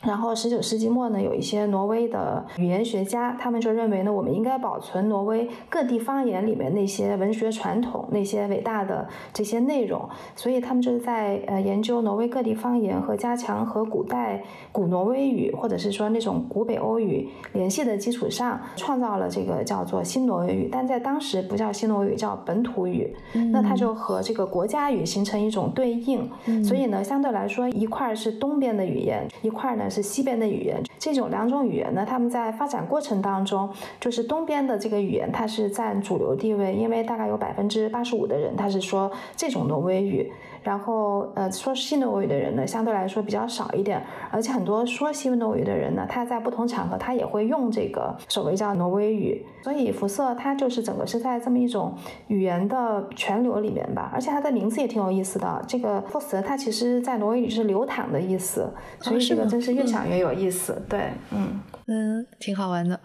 [0.06, 10.08] 然后，十九世纪末呢，有一些挪威的语言学家，他们就认为呢，我们应该保存挪威各地方言里面那些文学传统、那些伟大的这些内容。
[10.36, 20.68] 所以，他们就是在呃研究挪威各地方言和加强和古代古挪威语或者是说那种古北欧语联系的基础上，创造了这个叫做新挪威语。
[20.70, 23.12] 但在当时不叫新挪威语，叫本土语。
[23.50, 26.30] 那它就和这个国家语形成一种对应。
[26.62, 29.90] 所以呢，相对来说，一块是东边的语言，一块呢。
[29.96, 40.30] 是西边的语言，这种两种语言呢，他们在发展过程当中，就是东边的这个语言，它是占主流地位，因为大概有百分之八十五的人他是说这种挪威语。
[40.66, 44.02] 然后，呃，说西诺威语的人呢，相对来说比较少一点，
[44.32, 49.46] 而且很多说西诺威语的人呢，他在不同场合他也会用这个所谓叫挪威语。
[49.62, 51.94] 所以，辐射它就是整个是在这么一种
[52.26, 55.64] 语言的泉流里面吧，而且它的名字也挺有意思的。
[55.68, 58.68] 这个 f o s 它其实在挪威语是流淌的意思，
[59.00, 60.82] 所以这个真是越想越有意思。
[60.88, 61.60] 对，嗯。
[61.88, 63.00] 嗯，挺好玩的。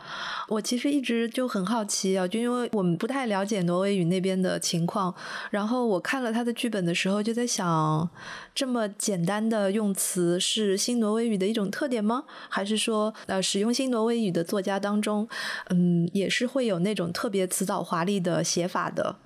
[0.48, 5.14] 我其实一直就很好奇啊，就因为我们不太了解挪威语那边的情况。
[5.51, 8.10] 然后我看了他的剧本的时候，就在想，
[8.56, 12.24] 这么简单的用词是新挪威语的一种特点吗？
[12.49, 15.30] 还是说，呃，使用新挪威语的作家当中，
[15.70, 19.18] 嗯，也是会有那种特别辞藻华丽的写法的？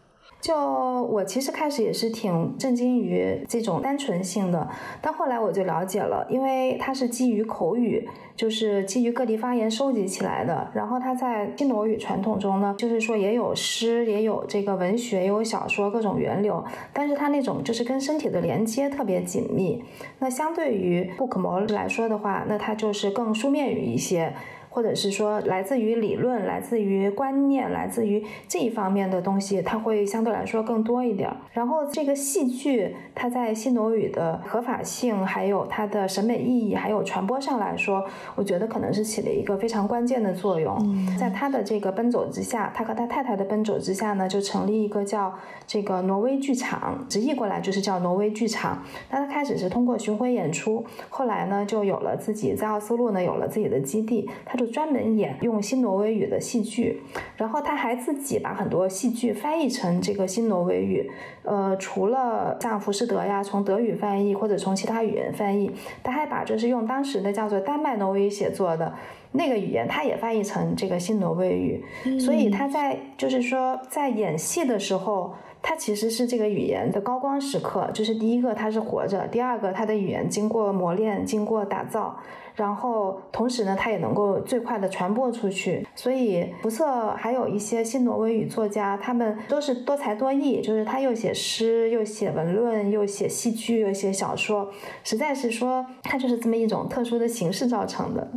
[0.45, 4.69] 就我其实开始也是挺震惊于这种单纯性的，
[5.01, 10.69] 但后来我就了解了，因为它是基于口语，就是基于各地方言收集起来的。
[10.75, 19.83] 然后它在新挪语传统中呢，就是说也有诗，也有这个文学，也有小说各种源流，但是它那种就是跟身体的连接特别紧密。
[20.19, 24.31] 那相对于布克摩来说的话，那它就是更书面语一些。
[24.75, 31.33] 或者是说来自于理论、来自于观念、来自于这一方面的东西，它会相对来说更多一点。
[31.53, 38.03] 然后这个戏剧，它在新挪语的合法性、还有它的审美意义、还有传播上来说，
[38.35, 40.77] 我觉得可能是起了一个非常关键的作用。
[41.17, 45.33] 在他的这个奔走之下，他和他太太的奔走之下呢，就成立一个叫
[45.65, 48.83] 这个挪威剧场，直译过来就是叫挪威剧场。
[49.09, 54.64] 那他开始是通过巡回演出，后来呢就有了自己在奥斯陆呢有了自己的基地，他就。
[54.67, 57.01] 专门演用新挪威语的戏剧，
[57.37, 61.09] 然后他还自己把很多戏剧翻译成这个新挪威语。
[61.43, 65.71] 呃，除了像浮士德呀，从德语翻译或者从其他语言翻译，
[66.03, 68.93] 他还把就是用当时的叫做丹麦挪威语写作的
[69.31, 71.83] 那个语言，他也翻译成这个新挪威语。
[72.19, 77.89] 所以他在就是说在演戏的时候，他其实是这个语言的高光时刻。
[77.93, 82.17] 就是第一个他是活着，第二个他的语言经过磨练，经过打造。
[82.55, 85.85] 然后，同时呢，它也能够最快的传播出去。
[85.95, 94.71] 所以，福瑟还有一些新挪威语作家，他们都是多才多艺，就是他又写诗，又写文论，又写戏剧，又写小说，
[95.03, 98.27] 实在是说，他就是这么一种特殊的形式造成的。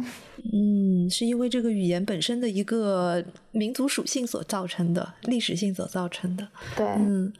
[0.52, 6.46] 嗯，是因为这个语言本身的一个民族属性所造成的，历史性所造成的。
[6.76, 7.32] 对，嗯，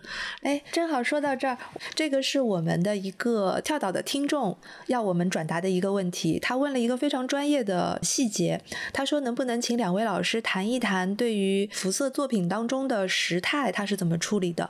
[0.42, 1.56] 哎，正好说到这儿，
[1.94, 4.58] 这个是我们的一个跳岛的听众
[4.88, 6.38] 要我们转达的一个问题。
[6.40, 8.60] 他问看了一个非常专业的细节，
[8.92, 14.68] 他说能不能请两位老师谈一谈对于福瑟作品当中的时态他是怎么处理的？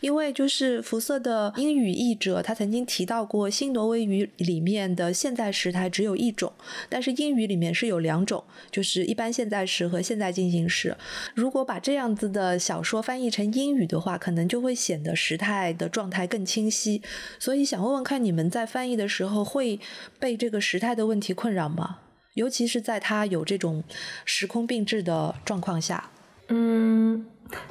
[0.00, 6.52] 因为就是福瑟的英语译者，他曾经提到过新挪威语里面的现在时态只有一种，
[6.88, 7.72] 但是英语里面。
[7.76, 10.96] 是有两种，就是一般现在时和现在进行时。
[11.34, 17.02] 如果把这样子的小说翻译成英语的话，可能就会显得时态的状态更清晰。
[17.38, 19.78] 所以想问问看，你们在翻译的时候会
[20.18, 21.98] 被这个时态的问题困扰吗？
[22.34, 23.84] 尤其是在他有这种
[24.24, 26.10] 时空并置的状况下。
[26.48, 27.26] 嗯。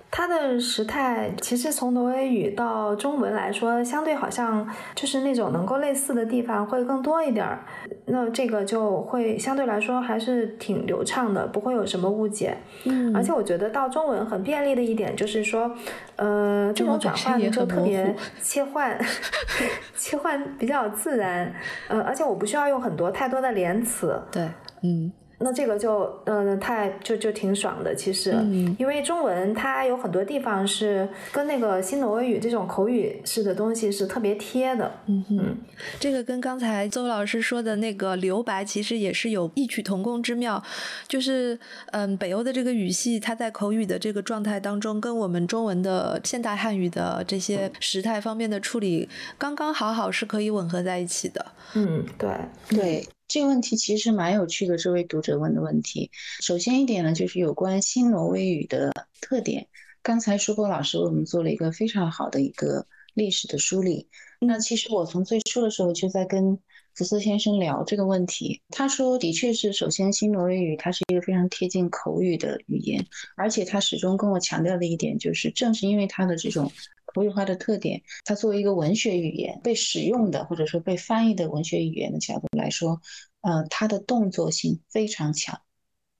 [0.09, 4.65] 它的时态其实从挪威语到中文来说，相对好像
[4.95, 7.65] 就是那种能够类似的地方会更多一点儿。
[8.05, 12.57] 那这个就会相对来说还是挺流畅的，不会有什么误解。
[12.85, 15.69] 嗯，而且我觉得到中文很便利的一点就是说，
[16.15, 18.97] 呃，这种转换就特别 切换，
[19.97, 21.53] 切换比较自然。
[21.89, 24.17] 呃，而且我不需要用很多太多的连词。
[24.31, 24.47] 对，
[24.83, 25.11] 嗯。
[25.37, 28.31] 那这个就嗯太就就挺爽的，其实，
[28.79, 34.91] 因为中文它有很多地方是跟那个新挪威语这种口语式的东西是特别贴的。
[35.07, 35.57] 嗯哼，
[35.99, 40.63] 这个跟刚才邹老师说的那个留白其实也是有异曲同工之妙，
[41.07, 41.59] 就是
[41.91, 51.45] 嗯北欧的这个语系，它在口语的这个状态当中，跟我们中文的现代汉语的这些时态方面的处理，刚刚好好是可以吻合在一起的。
[51.73, 52.29] 嗯，对
[52.69, 53.05] 对。
[53.27, 56.11] 这个问题其实蛮有趣的，这位读者问的问题。
[56.41, 59.67] 首先一点呢，就是有关新挪威语的特点。
[60.03, 64.07] 刚才舒波老师为我们做了一个非常好的一个历史的梳理。
[64.39, 66.59] 那其实我从最初的时候就在跟
[66.93, 68.61] 福斯先生聊这个问题。
[68.69, 73.03] 他说，的确是，首先新挪威语它是一个非常贴近口语的语言，
[73.35, 76.71] 而且他始终跟我强调的一点就是，正是因为它的这种。
[77.15, 83.01] 口语化的特点，它作为一个文学语言被使用的，或者说被翻译的文学语言的角度来说，
[83.39, 85.61] 呃，它的动作性非常强，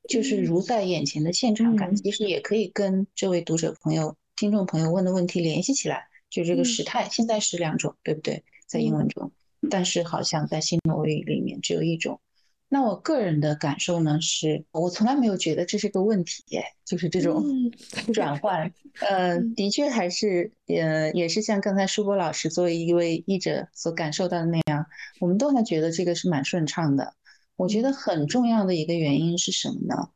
[0.07, 1.93] 就是如在眼前的现场感。
[1.97, 8.45] 其实也可以跟这位读者朋友、听众朋友问的问题联系起来，就这个时态，现在是两种，对不对？
[8.65, 9.29] 在英文中，
[9.69, 12.21] 但是好像在新挪威语里面只有一种。
[12.68, 16.43] 那我个人的感受呢，是我从来没有觉得这是个问题，
[16.84, 17.43] 就是这种
[18.13, 24.86] 转 换，呃，的确还是，呃，也是像刚才舒波老师作为一位译者所感受到的那样，
[25.22, 27.13] 我们都还觉得这个是蛮顺畅的。
[27.55, 30.09] 我觉得很重要的一个原因是什么呢？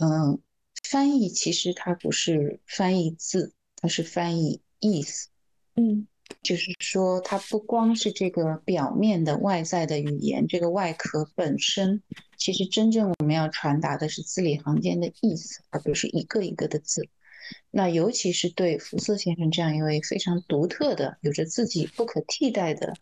[0.00, 0.40] 嗯，
[0.82, 5.28] 翻译其实它不是翻译字，它是翻译意思。
[5.76, 6.06] 嗯。
[6.44, 12.02] 就是说，它不光是这个表面的外在的语言，这个外壳本身，
[12.36, 17.08] 其实真正我们要传达的是字里行间的意思，而不是一个一个的字。
[17.70, 22.94] 那尤其是对福斯先生这样一位非常独特的、有着自己不可替代的，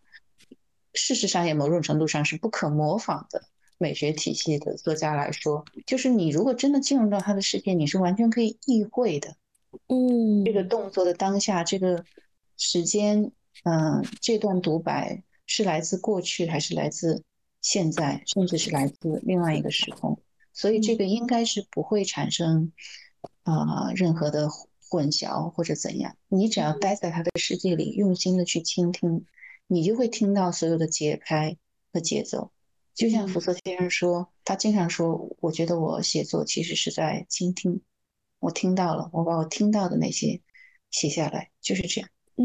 [0.95, 3.43] 事实上也某种程度上是不可模仿的
[3.79, 9.35] 美学体系的作家来说，就是你如果真的进入到他的世界，你是完全可以意会的。
[9.89, 12.05] 嗯，这个动作的当下，这个
[12.65, 13.33] 时间，
[13.65, 17.25] 嗯，这段独白是来自过去还是来自
[17.61, 20.23] 现在，甚至是来自另外一个时空？
[20.53, 22.73] 所以这个应该是不会产生
[23.43, 24.49] 啊任何的
[24.89, 26.17] 混淆或者怎样。
[26.29, 29.27] 你只要待在他的世界里，用心的去倾听，
[29.67, 31.57] 你就会听到所有的节拍
[31.93, 32.53] 和节奏。
[32.95, 37.81] 就像福瑟先生说，他经常说：“我觉得我写作其实是在倾听，
[38.39, 40.41] 我听到了，我把我听到的那些
[40.93, 42.09] 写下来，就是这样。”
[42.39, 42.45] 嗯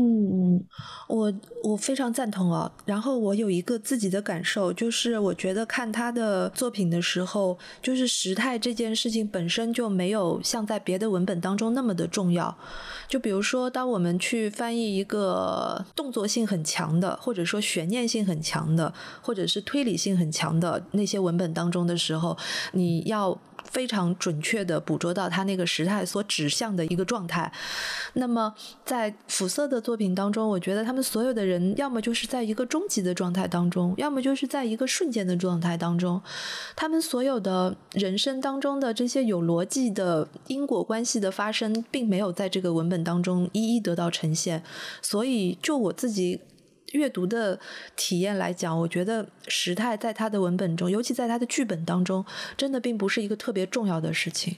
[0.57, 0.65] 嗯，
[1.07, 1.33] 我
[1.63, 2.69] 我非常赞同哦。
[2.85, 12.55] 然后我有一个自己的感受，就是我觉得看他的作品的时候，就是时态这件事情本身就没有像在别的文本当中那么的重要。
[13.07, 22.37] 就比如说，当我们去翻译一个动作性很强的，或者说悬念性很强的，或者是推理性很强的那些文本当中的时候，
[22.73, 23.39] 你要。
[23.71, 27.51] 非常准确的捕捉到他那个时态所指向的一个状态。
[28.13, 28.53] 那么，
[28.85, 36.21] 在辐色的作品当中，我觉得他们所有的人，要么就是在一个终极的状态当中，要么就是在一个瞬间的状态当中。
[36.75, 44.63] 他们所有的人生当中的这些有逻辑的因果关系的发生，并没有在这个文本当中一一得到呈现。
[45.01, 46.41] 所以，就我自己。
[46.93, 47.59] 阅读的
[47.95, 52.25] 体验来讲，我觉得时态在他的文本中，尤其在他的剧本当中，
[52.55, 54.57] 真的并不是一个特别重要的事情。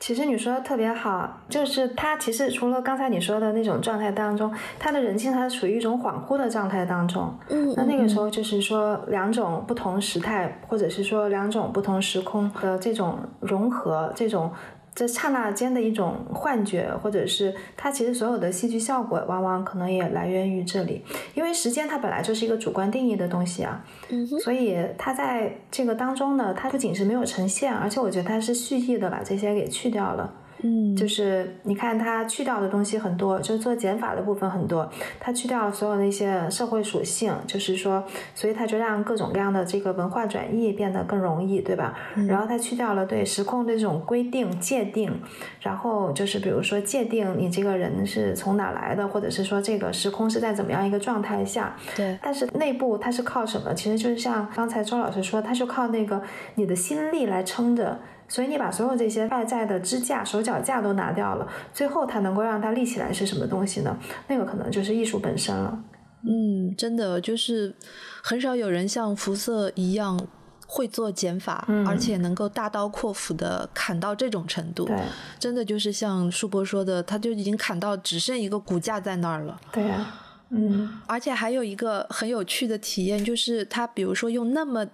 [0.00, 7.32] 其实你说的特别好，就是他其实除了刚才你说的那种状态当中，他的人性他处于一种恍惚的状态当中。
[7.48, 14.52] 嗯，那那个时候就是说两种不同时态，或者是说两种不同时空的这种融合，这种。
[14.94, 21.02] 这刹那间的一种幻觉，或者是它其实所有的戏剧效果，往往可能也来源于这里，
[21.34, 30.32] 因为时间它本来就是一个主观定义的东西啊，嗯所以它在这个当中呢，它不仅是没有呈现，而且我觉得它是蓄意的把这些给去掉了。
[30.66, 34.90] 嗯，就是你看它去掉的东西很多，就是做减法的部分很多，
[35.20, 38.02] 它去掉了所有的一些社会属性，就是说，
[38.34, 41.94] 所以它就让各种各样的这个文化转移变得更容易，对吧？
[42.26, 45.12] 然后它去掉了对时空的这种规定界定，
[45.60, 52.18] 然后就是比如说界定你这个人是从哪来的，或者是说这个时空是在怎么样一个状态下，对。
[52.22, 53.74] 但是内部它是靠什么？
[53.74, 56.22] 其实就是像刚才周老师说，它是靠那个
[56.54, 58.00] 你的心力来撑着。
[58.26, 63.96] 所以你把所有这些外在的支架、手脚架都拿掉了，最后它能够让它立起来是什么东西呢？
[64.28, 65.78] 那个可能就是艺术本身了。
[66.22, 67.74] 嗯，真的就是
[68.22, 70.18] 很少有人像福瑟一样
[70.66, 74.86] 会做减法，而且能够大刀阔斧的砍到这种程度。
[74.86, 74.96] 对，
[75.38, 79.60] 真的就是像舒波说的，他就已经砍到只剩一个骨架在那儿了。
[79.70, 80.14] 对呀，
[80.48, 84.86] 嗯，而且还有一个很有趣的体验，就是他比如说用那么。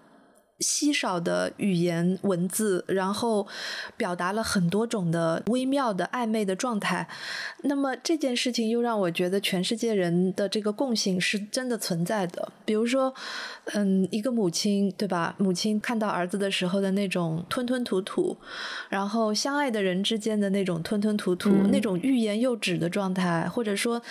[0.61, 3.47] 稀少的语言文字，然后
[3.97, 7.09] 表达了很多种的微妙的暧昧的状态。
[7.63, 12.53] 那么这件事情又让我觉得全世界人的这个共性是真的存在的。
[12.65, 13.13] 比如说，
[13.73, 15.35] 嗯，一个母亲对吧？
[15.39, 18.37] 母亲看到儿子的时候的那种吞吞吐吐，
[18.89, 24.03] 然后相爱的人之间的那种吞吞吐吐，那种欲言又止的状态，或者说。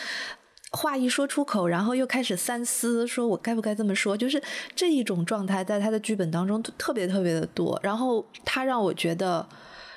[0.72, 4.16] 话一说出口，然后又开始三思，说我该不该这么说？
[4.16, 4.42] 就是
[4.76, 7.80] 这一种状态，在他的剧本当中特别特别的多。
[7.84, 9.48] 然后他让我觉得，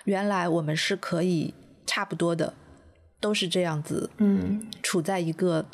[0.04, 1.52] 原来我们是可以
[1.86, 2.54] 差不多的，
[3.20, 5.66] 都是这样子，嗯，处在一个。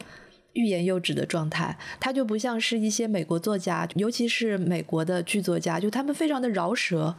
[0.58, 7.14] 欲言又止的状态，他就不像是一些美国作家，尤其是美国的剧作家，就他们非常的饶舌，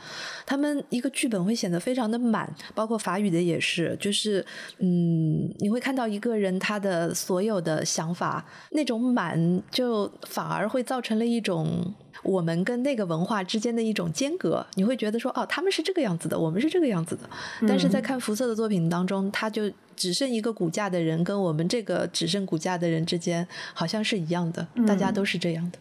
[0.46, 4.46] 他们一个剧本会显得非常的满，包括法语的也是，就是
[4.80, 17.30] 嗯，你会看到一个人他的所有的想法那种满，就反而会造成了一种我们跟那个文化之间的一种间隔，你会觉得说哦，他们是这个样子的，我们是这个样子的，
[17.68, 19.72] 但是在看福色的作品当中，他就。
[20.00, 25.80] 只剩一个骨架的人，跟我们这个只剩骨架的人之间，好像是一样的，大家都是这样的。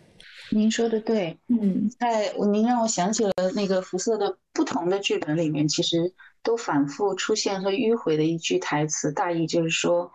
[0.51, 6.13] 您说的对，嗯，在您让我想起了那个福色的不同的剧本里面，其实
[6.43, 10.13] 都反复出现和迂回的一句台词，大意就是说，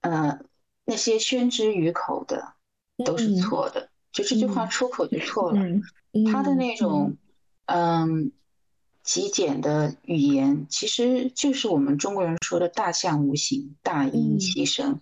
[0.00, 0.38] 呃，
[0.86, 2.54] 那些宣之于口的
[3.04, 5.60] 都是错的，就这句话出口就错了。
[6.32, 7.16] 他的那种，
[7.66, 8.32] 嗯。
[9.06, 14.98] 极简的语言其实就是我们中国人说的“大象无形，大音希声”，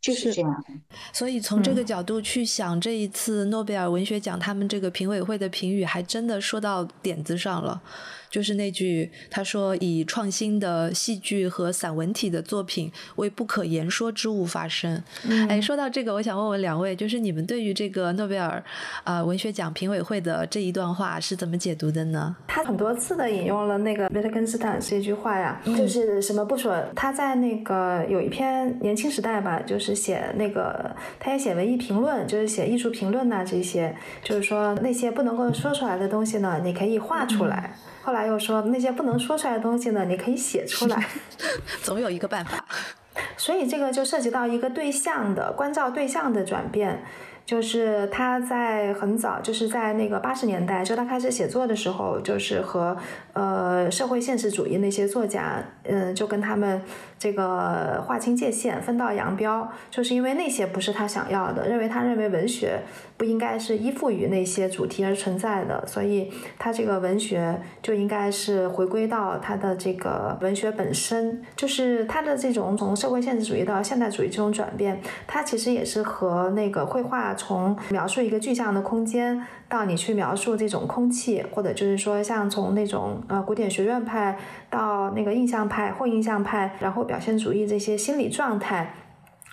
[0.00, 0.64] 就是这样。
[1.12, 7.82] 所以从这个角度去想，这一次诺贝尔文学奖他们这个评委会的评语还真的说到点子上了。
[8.30, 15.02] 就是那句他说以创新的戏剧和散文体的作品为不可言说之物发生。
[15.48, 18.62] 哎，说到这个，我想问问两位，就是你们对于这个诺贝尔
[19.02, 22.36] 啊文学奖评委会的这一段话是怎么解读的呢？
[22.46, 26.80] 他很多次的引用了那个维特根斯坦这句话呀，就是什么不说？
[26.94, 37.74] 他在那个有一篇年轻时代吧，就是写那个他也写文艺评论，就是写艺术评论呐这些，就是说那些不能够说出来的东西呢，你可以画出来。
[38.02, 41.06] 后来又说那些不能说出来的东西呢，你可以写出来，
[41.82, 42.64] 总有一个办法。
[43.36, 47.02] 所以这个就涉及到一个对象的关照对象的转变。
[47.46, 52.96] 就是他在很早，就是在那个八十年代，就他开始写作的时候，就是和
[53.32, 56.80] 呃社会现实主义那些作家，嗯，就跟他们
[57.20, 62.80] 这个划清界限，分道扬镳，就是因为那些不是他想要的，认为他认为文学
[63.16, 77.20] 不应该是依附于那些主题而存在的，所以他这个文学就应该是回归到他的这个文学本身，就是他的这种从社会现实主义到现代主义这种转变，他其实也是和那个绘画。
[77.36, 84.36] 从描述一个具象的空间，到你去描述这种空气，或者就是说，像从那种呃古典学院派
[84.68, 88.92] 到那个印象派、或印象派，然后表现主义这些心理状态，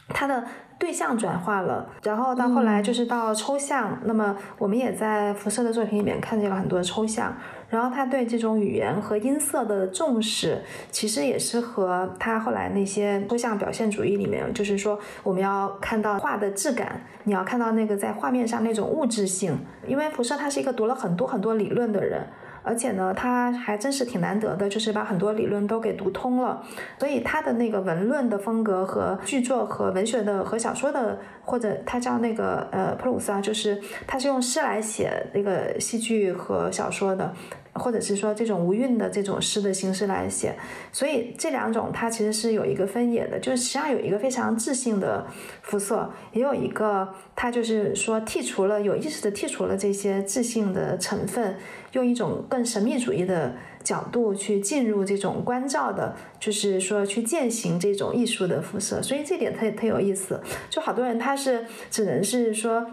[0.10, 0.44] 它的
[0.80, 4.00] 对象转化了，然后到后来就是到抽象。
[4.06, 7.36] 那么我们也在辐射的作品里面看见了很多抽象。
[7.70, 19.58] 然后他对这种语言和音色的重视，其实也是和他后来那些抽象表现主义里面，就是说我们要看到画的质感，你要看到那个在画面上那种物质性。
[19.86, 22.26] 因为辐射他是一个读了很多很多理论的人。
[22.68, 26.62] 而且呢，他还真是挺难得的，就是把很多理论都给读通了。
[27.00, 37.34] 所以他的那个文论的风格和剧作和文学的和小说的，或者他叫那个呃普鲁斯啊，就是他是用诗来写那个戏剧和小说的。
[37.78, 40.56] 或者是说这种无韵的这种诗的形式来写，
[40.92, 45.24] 所以这两种它其实是有一个分野的，就是实际上有一个非常质性的
[45.62, 51.56] 肤色，也有一个它就是说剔除了有意识的剔除了这些质性的成分，
[51.98, 60.40] 用一种更神秘主义的角度去进入这种关照的，就是说去践行这种艺术的肤色，所以这点特特有意思，
[60.70, 62.86] 就好多人他是只能是说。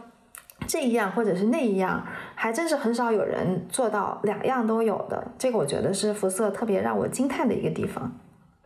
[0.67, 5.33] 这一样或者是那一样，还真是很少有人做到两样都有的。
[5.37, 8.11] 这个我觉得是辐色特别让我惊叹的一个地方。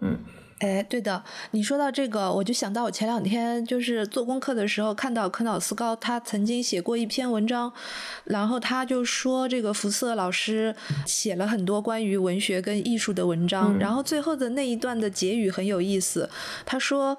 [0.01, 0.17] 嗯。
[0.59, 7.73] 哎，对的，你说到这个，我就想到我前两天就是做功课的时候，看到科瑙斯高他曾经写过一篇文章，
[8.25, 10.75] 然后他就说这个福瑟老师
[11.07, 16.29] 写了很多关于文学跟艺术的文章，然后最后的那一段的结语很有意思，
[16.67, 17.17] 他说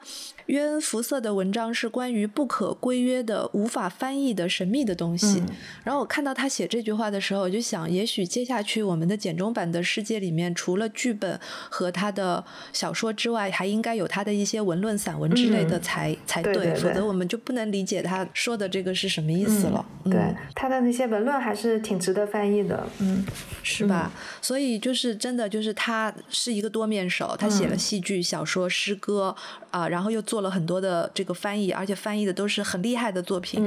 [0.50, 5.42] 约恩福瑟的文章是关于不可规约的、无法翻译的神秘的东西。
[5.86, 11.40] 然后我看到他写这句话的时候，我就想，也许接下去我们的简中版的世界里面，除了剧本
[11.70, 12.44] 和他的
[12.74, 19.86] 小说之之外，还应该有他的一些文论、散文之类的才才对，否则我们就不能理解他说的这个是什么意思了。
[20.06, 20.20] 对，
[20.56, 23.24] 他的那些文论还是挺值得翻译的，嗯，
[23.62, 24.12] 是吧？
[24.42, 29.36] 所以就是真的，就是他是一个多面手，他写了戏剧、小说、诗歌
[29.70, 33.66] 啊，然后又做了很多的这个翻译，而且翻译的都是很厉害的作品，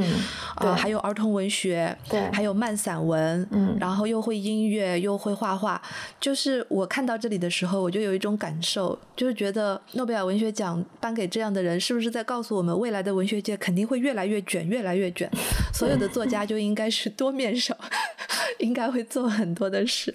[0.57, 5.81] 啊，还有儿童文学，对，还有慢散文，嗯，然后又会音乐，又会画画。
[6.21, 9.81] 就是我看到这里的时候，我就有一种感受，就是觉得。
[9.93, 15.31] 诺贝尔文学奖颁给这样的人，是不是在告诉我们，未来的文学界肯定会越来越卷，越来越卷？
[15.73, 17.77] 所有的作家就应该是多面手，
[18.59, 20.15] 应该会做很多的事。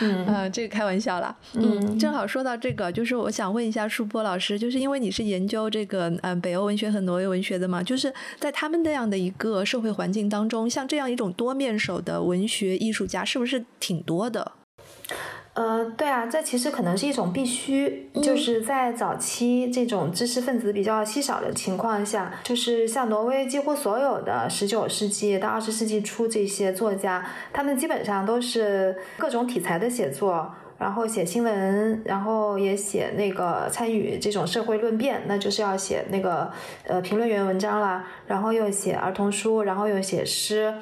[0.00, 1.34] 嗯，这个开玩笑啦。
[1.54, 14.52] 嗯，正好说到这个，就是我想问一下舒波老师，就是因为你是研究这个嗯北欧文学和挪威文学的嘛，就是在他们那样的一个社会环境当中，像这样一种多面手的文学艺术家，是不是挺多的？
[15.56, 36.50] 呃，对啊，这其实可能是一种必须，就是在早期这种知识分子比较稀少的情况下，就是像挪威几乎所有的十九世纪到二十世纪初这些作家，他们基本上都是各种题材的写作，然后写新闻，然后也写那个参与这种社会论辩，那就是要写那个
[36.86, 40.74] 呃评论员文章啦，然后又写儿童书，然后又写诗。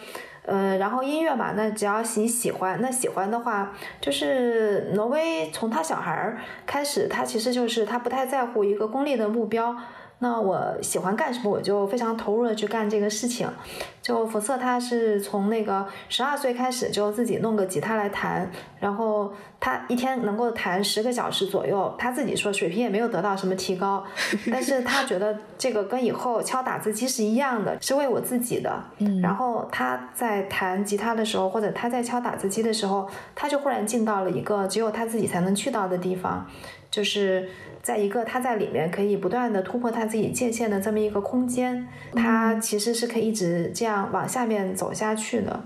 [0.46, 9.74] 嗯，然后音乐嘛，那只要你喜欢，那喜欢的话，就是挪威从他小孩儿开始，他其实就是他不太在乎一个功利的目标。
[10.24, 13.46] 那我喜欢干什么，我就非常投入的去干这个事情。
[14.00, 18.50] 就福瑟，他是从那个十二岁开始就自己弄个吉他来弹，
[18.80, 21.94] 然后他一天能够弹十个小时左右。
[21.98, 24.02] 他自己说水平也没有得到什么提高，
[24.50, 28.82] 但是他觉得这个跟以后敲打字机是一样的，是为我自己的。
[29.20, 36.46] 然后他在弹吉他的时候，或者他在敲打字机的时候，他就忽然进到了一个只有他自己才能去到的地方，
[36.90, 37.48] 就是
[37.84, 45.60] 在一个他在里面可以不断的突破他自己界限的这么一个空间，他其实是可以一直这样往下面走下去的。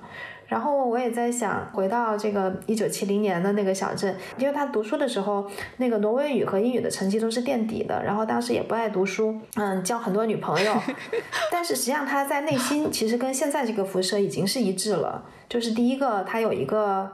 [0.49, 5.47] 然后我也在想，回到这个一九七零年的那个小镇，因为他读书的时候，
[5.77, 10.75] 那个挪威语和英语的成绩都是垫底的，然后当时也不爱读书，嗯，交很多女朋友，
[11.53, 17.09] 但是实际上他在内心其实跟现在这个辐射已经是一致了，就是第一个他有一个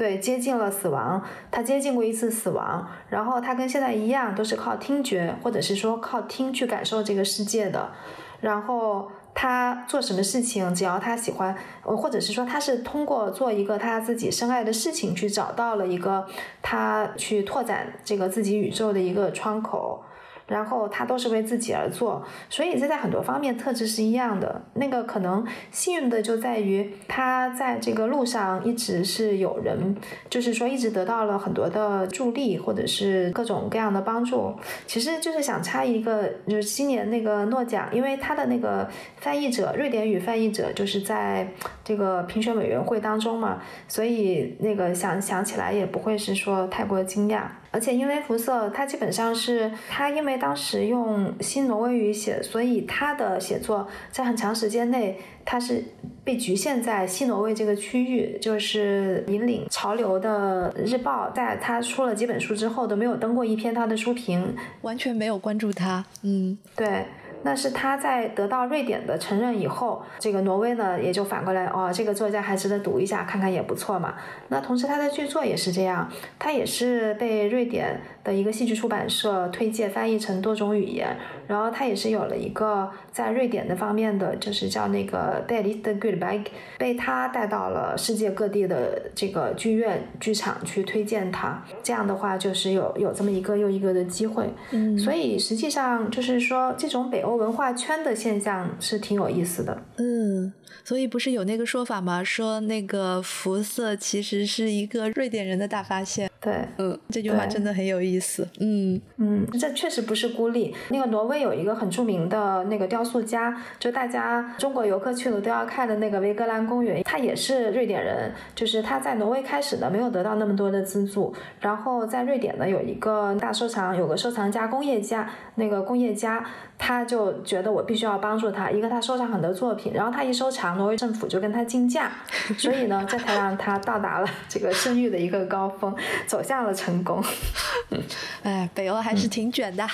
[0.00, 7.92] 对接近了死亡，他接近过一次死亡，然后他跟现在一样都是靠听觉或者是说靠听去感受这个世界的，
[8.40, 9.10] 然后。
[9.32, 16.26] 他做什么事情，只要他喜欢，呃，或者是说他是通过做一个他自己深爱的事情，去找到了一个
[16.60, 20.02] 他去拓展这个自己宇宙的一个窗口。
[20.50, 24.60] 然后他都是为自己而做，所以这在很多方面特质是一样的。
[24.74, 29.96] 那个可能幸运的就在于他在这个路上一直是有人，
[30.28, 34.52] 就是说一直得到了很多的助力，或者是各种各样的帮助。
[34.86, 41.46] 其实就是想插一个，就是今年那个诺奖，因为他的那个翻译者，瑞典语翻译者就是在
[41.84, 47.42] 这个评选委员会当中嘛，所以那个想想起来也不会是说太过惊讶。
[47.70, 55.84] 而且因为福瑟，他基本上是他因为当时用新挪威语写，所以他的写作在很长时间内，他是
[56.24, 66.04] 被局限在新挪威这个区域，就是引领潮流的日报，在他出了几本书之后都没有登过一篇他的书评，完全没有关注他。
[66.22, 67.06] 嗯，对。
[67.42, 74.14] 那是他在得到瑞典的承认以后，这个挪威呢也就反过来哦，这个作家还值得读一下，看看也不错嘛。
[74.48, 81.16] 那同时他的剧作也是这样，他也是被瑞典的一个戏剧出版社推荐翻译成多种语言，
[81.48, 86.44] 然后他也是有了一个在瑞典的方面的，就是叫那个 b e l i s t Goodbye，
[86.78, 91.64] 被他带到了世界各地的这个剧院剧场去推荐他。
[91.82, 97.40] 这样的话就是有有这么一个又一个的机会，嗯，所以实际上就是说这种北欧。
[97.40, 100.52] 文化圈的现象是挺有意思的，嗯，
[100.84, 102.22] 所以不是有那个说法吗？
[102.22, 106.30] 说那个辐色其实是一个瑞典人的大发现。
[106.38, 108.19] 对，嗯，这句话真的很有意思。
[108.60, 110.74] 嗯嗯，这确实不是孤立。
[110.88, 118.32] 那个挪威有一个很著名的那个雕塑家，就大家中国游客去了都要看的那个维格兰公园，他也是瑞典人。
[118.54, 126.44] 就是他在挪威开始呢，没有得到那么多的资助，然后在瑞典呢有一个大收藏，有个收藏家、工业家，那个工业家
[126.78, 132.10] 他就觉得我必须要帮助他，一个他收藏很多作品，然后他一收藏，挪威政府就跟他竞价，
[132.58, 135.94] 所以呢，这才让他到达了这个声誉的一个高峰。
[136.26, 137.22] 走向了成功，
[138.42, 139.88] 哎，北欧还是挺卷的，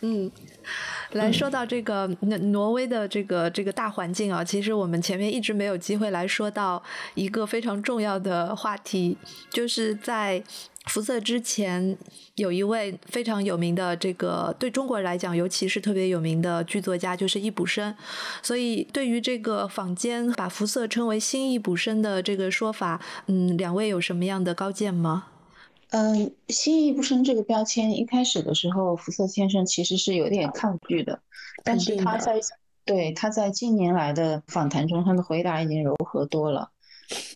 [0.00, 0.30] 嗯。
[1.12, 6.82] 来说到这个挪挪威的这个这个大环境啊，其实我们前面一直没有机会来说到
[7.14, 9.16] 一个非常重要的话题，
[9.50, 10.42] 就是在。
[10.86, 11.98] 辐色之前
[12.36, 17.94] 有一位非常有名的这个对中国人来讲，尤其是特别有名的剧作家，就是易卜生。
[18.42, 25.26] 所以对于这个坊间把辐色称为新易卜生的这个说法，嗯，两位有什么样的高见吗？
[25.90, 31.20] 嗯，新意不生这个标签一开始的时候，福瑟先生其实是有点抗拒的，
[31.64, 32.40] 但是他在
[32.84, 36.70] 对他在近年来的访谈中，他的回答已经柔和多了。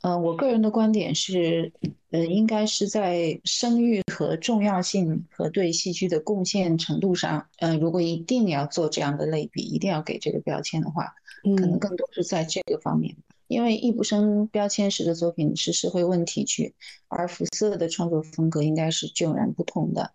[0.03, 1.72] 嗯，我个人的观点是，
[2.11, 11.14] 呃，应该是在声誉和重要性和对戏剧的贡献程度上，嗯，如果一定要做这样的类比，一定要给这个标签的话，
[11.57, 13.16] 可能更多是在这个方面。
[13.53, 16.74] 因为易卜生标签式的作品是社会问题剧，
[17.09, 20.12] 而福瑟的创作风格应该是迥然不同的。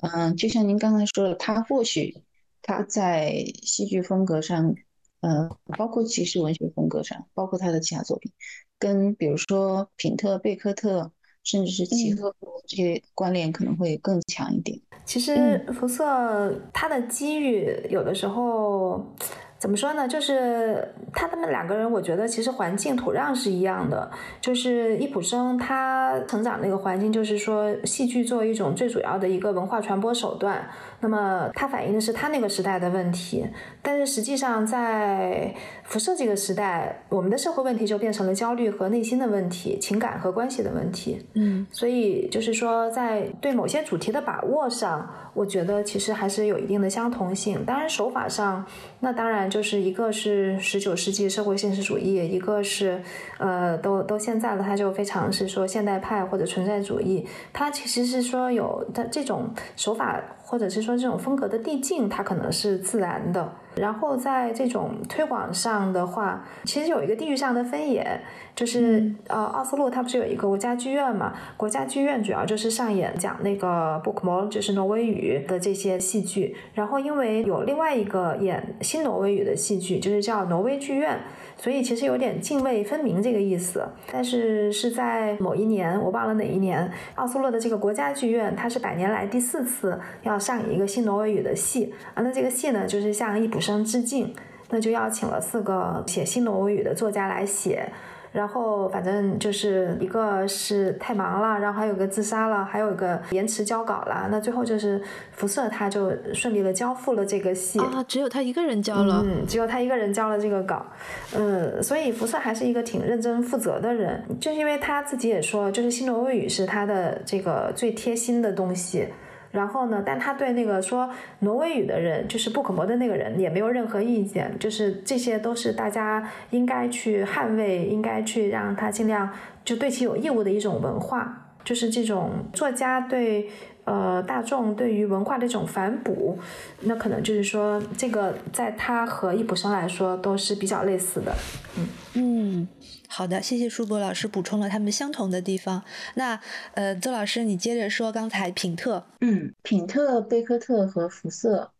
[0.00, 2.16] 嗯，就像您刚才说的，他或许
[2.62, 4.74] 他在戏剧风格上，
[5.20, 8.32] 呃，包括其实文学风格上，包括他的其他作品。
[8.78, 11.12] 跟比如说品特、贝克特，
[11.44, 14.80] 甚至是契诃夫这些关联可能会更强一点。
[15.04, 19.14] 其实福瑟他的机遇有的时候，
[19.60, 20.08] 怎么说呢？
[20.08, 24.10] 就是他他们两个人，我觉得其实环境土壤是一样的。
[24.40, 30.66] 就是易卜生他成长那个环境，就是说戏剧作为一种最主要的一个文化传播手段。
[31.00, 33.46] 那么它反映的是他那个时代的问题，
[33.82, 35.54] 但是实际上在
[35.90, 41.18] 辐射这个时代，我们的社会问题就变成了焦虑和内心的问题、情感和关系的问题。
[41.34, 47.64] 嗯，所以就是说，在对某些主题的把握上，我觉得其实还是有一定的相同性。
[47.64, 48.64] 当然手法上，
[49.00, 53.02] 那当然就是一个是十九世纪社会现实主义，一个是
[53.38, 57.26] 呃，都都现在了，它就非常是说现代派或者存在主义。
[57.52, 60.22] 它其实是说有它这种手法。
[60.50, 63.52] 或者是说这种风格的递进，它可能是自然的。
[63.76, 68.20] 然后在这种推广上的话，其实有一个地域上的分野，
[68.54, 71.32] 就是呃，奥斯陆它不是有一个国家剧院嘛？
[71.56, 76.56] 国家剧院主要就是上演讲那个 Bookmore，就是挪威语的这些戏剧。
[76.74, 81.20] 然后因为有另外一个演新挪威语的戏剧，就是叫挪威剧院。
[81.62, 92.22] 所以其实有点泾渭分明这个意思，但是是在某一年，我忘了哪一年，奥斯陆的这个国家剧院，它是百年来第四次要上演一个新挪威语的戏啊。
[92.22, 94.34] 那这个戏呢，就是向易卜生致敬，
[94.70, 97.92] 那就邀请了四个写新挪威语的作家来写。
[98.32, 104.28] 然后反正就是一个是太忙了，然后还有个自杀了，还有一个延迟交稿了。
[104.30, 105.00] 那最后就是
[105.32, 110.86] 辐射，他就顺利的交付了这个戏啊，只有他一个人交了，嗯，只有他一个人交了这个稿，
[111.34, 119.08] 嗯，所以辐射还是一个挺认真负责的人，就是因为他自己也说，就是新挪威语是他的这个最贴心的东西。
[119.52, 120.02] 然后呢？
[120.06, 124.56] 但他对那个说挪威语的人，就是不可磨的那个人，也没有任何意见。
[124.60, 129.28] 就是这些都是大家应该去捍卫，应该去让他尽量
[129.64, 131.48] 就对其有义务的一种文化。
[131.64, 133.50] 就是这种作家对
[133.84, 136.38] 呃大众对于文化的一种反哺，
[136.82, 141.34] 那可能就是说这个在他和易卜生来说都是比较类似的。
[141.76, 142.68] 嗯嗯。
[143.12, 145.82] 好的，谢谢舒博老师补充了他们相同的地方。
[146.14, 146.40] 那
[146.74, 149.04] 呃，邹老师，你接着说刚才品特。
[149.20, 151.72] 嗯，品特、贝克特和福瑟，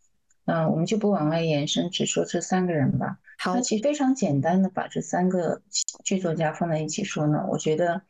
[0.47, 3.19] 嗯，我们就不往外延伸，只说这三个人吧。
[3.39, 5.63] 好，那其实非常简单的把这三个
[6.05, 8.03] 剧作家放在一起说呢，我觉得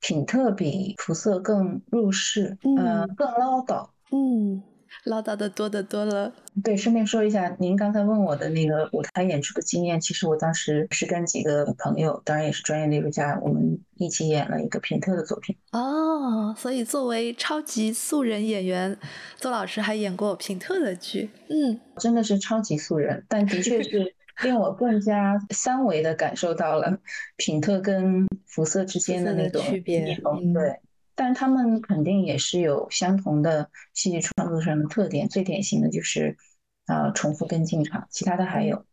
[0.00, 4.60] 品特比福瑟更入世，嗯，更唠叨，嗯。
[5.06, 6.32] 唠叨的多的多了。
[6.62, 15.56] 对，顺便说一下，您刚才问我的那个舞台演出的经验，其实我当时是跟几个朋友，当然也是专业的艺术家，我们一起演了一个品特的作品。
[15.72, 18.96] 哦，所以作为超级素人演员，
[19.38, 21.30] 邹老师还演过品特的剧。
[21.48, 26.98] 嗯，真的是超级素人，但的确是 令我更加三维的感受到了
[27.36, 30.18] 品特跟辐射之间的那种区别。
[30.54, 30.80] 对。
[31.16, 36.36] 但他们肯定也是有相同的戏剧创作上的特点，最典型的就是，
[36.84, 38.84] 啊，重复跟进场，其他的还有。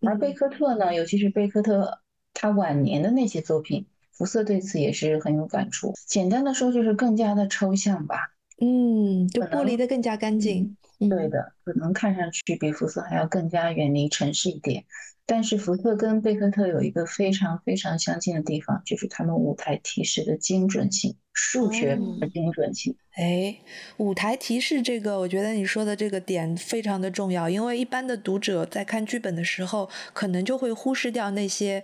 [0.00, 2.00] 而贝克特呢，尤其是贝克特
[2.32, 5.92] 他晚年的那些作品，福瑟对此也是很有感触。
[6.06, 8.32] 简单的说，就是更加的抽象吧。
[8.60, 10.76] 嗯，就剥离的更加干净。
[11.08, 14.84] 对的，可能看上去比福斯还要更加远离城市一点。
[15.24, 22.96] 但是福特跟贝克特有一个非常非常相近的地方，就是他们舞台提示的精准性，数学的精准性。
[23.12, 23.56] 哎，
[23.98, 31.82] 舞台提示这个，我觉得你说的这个点非常的重要，因为一般的读者在看剧本的时候，可能就会忽视掉那些，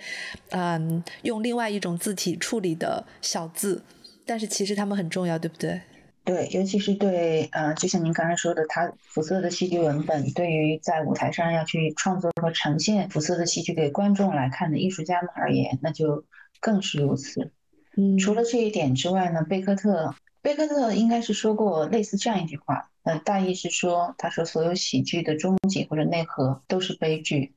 [0.50, 3.84] 嗯，用另外一种字体处理的小字，
[4.26, 5.80] 但是其实他们很重要，对不对？
[6.28, 16.26] 对，尤其是对，呃，就像您刚才说的，他辐射的戏剧文本，对于在舞台上要去创作和呈现辐射的戏剧给观众来看的艺术家们而言，那就
[16.60, 17.50] 更是如此。
[17.96, 27.54] 嗯，除了这一点之外呢，贝克特，贝克特应该是说过类似这样一句话，呃，大意是说，他说所有喜剧的终极或者内核都是悲剧。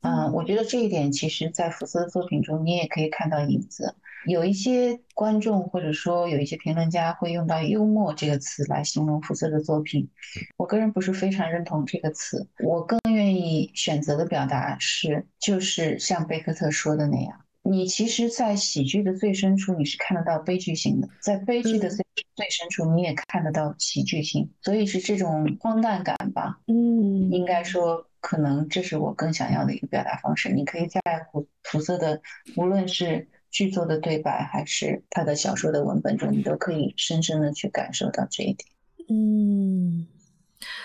[0.00, 3.94] 嗯，我觉得这一点其实在福斯的作品中，你也可以看到影子。
[4.26, 10.08] 有一些观众或者说有一些评论家会用到“幽默”这个词来形容福色的作品，
[10.56, 12.48] 我个人不是非常认同这个词。
[12.60, 22.04] 我更愿意选择的表达是，就是像贝克特说的那样，你其实，在喜剧的最深处，你是看得到悲剧性的；在悲剧的最
[22.34, 24.50] 最深处，你也看得到喜剧性。
[24.62, 26.58] 所以是这种荒诞感吧？
[26.66, 30.50] 嗯，应该说，可能这是我更想要的一个表达方式。
[30.50, 31.00] 你可以在
[31.30, 32.22] 福福瑟的，
[32.56, 33.28] 无论是。
[33.54, 38.68] 剧作的对白还是他的小说的文本中，你都可以深深的去感受到这一点。
[39.08, 40.08] 嗯，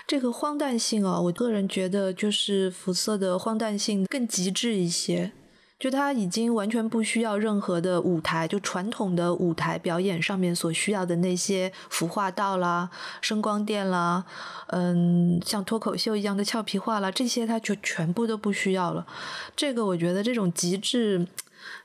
[0.06, 5.32] 这个荒诞性啊，我个人觉得就是辐射的荒诞性更极致一些。
[5.80, 12.90] 就他已经完全不需要任何的舞台，就传统的舞台表演上面所需要的那些服化道啦、
[13.22, 14.26] 声光电啦，
[14.68, 19.08] 嗯，像脱口秀一样的俏皮话啦，这些他就全部都不需要了。
[19.56, 21.26] 这个我觉得这种极致，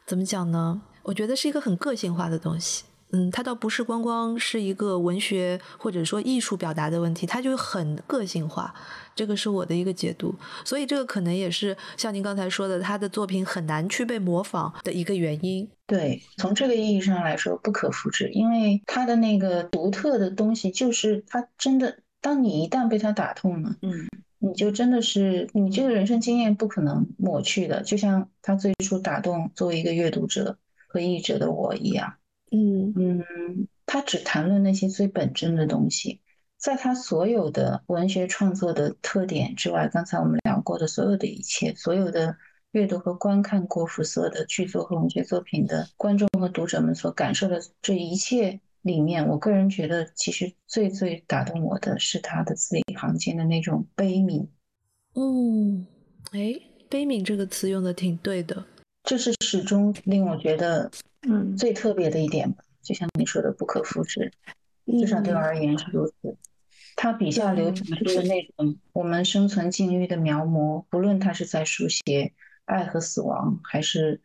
[0.07, 0.82] 怎么讲呢？
[1.02, 2.84] 我觉得是一个很个性化的东西。
[3.11, 8.74] 嗯，它倒不是光光是一个文学或者说艺术表达的问题，它就很个性化。
[9.14, 10.34] 这个是我的一个解读，
[10.64, 15.68] 所以这个可能也是像您刚才说的，他的作品很难去被模仿的一个原因。
[15.86, 24.09] 对，从这个意义上来说，不可复制，因为他的那个独特的东西，就是他真的，当你一旦被他打动了，嗯，
[24.47, 32.16] 你就真的是你这个人生经验不可能抹去的，就像他最初打动作为一个阅读者和译者的我一样。
[32.53, 33.24] 嗯嗯，
[33.86, 36.20] 他只谈论那些最本真的东西，
[36.59, 42.36] 在他所有的文学创作的特点之外，刚才我们聊过的所有的一切，所有的
[42.72, 54.47] 阅读和观看过福色的剧作和文学作品的观众和读者们所感受的这一切里面，我个人觉得，其实最最打动我的是他的字里行间的那种悲悯。
[55.14, 55.87] 嗯，
[56.30, 56.55] 哎，
[56.89, 58.64] 悲悯这个词用的挺对的，
[59.03, 60.91] 这是始终令我觉得。
[61.26, 64.30] 嗯，最特别的一点吧，就像你说的，不可复制，
[64.85, 66.37] 至少对我而言是如此。
[66.97, 72.35] 他笔下流淌出的那种我们生存境遇的描摹，不论他是在书写
[72.66, 74.20] 爱和死亡，还是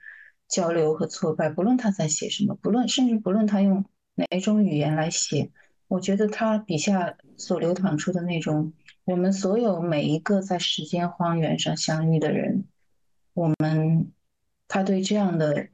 [0.50, 3.86] 交流和挫败，不论他在写什么，不论甚至不论他用
[4.20, 5.50] 哪一种语言来写，
[5.88, 8.74] 我觉得他笔下所流淌出的那种
[9.06, 12.66] 我们所有每一个在时间荒原上相遇的人，
[13.34, 14.12] 我们
[14.68, 15.70] 他对这样的。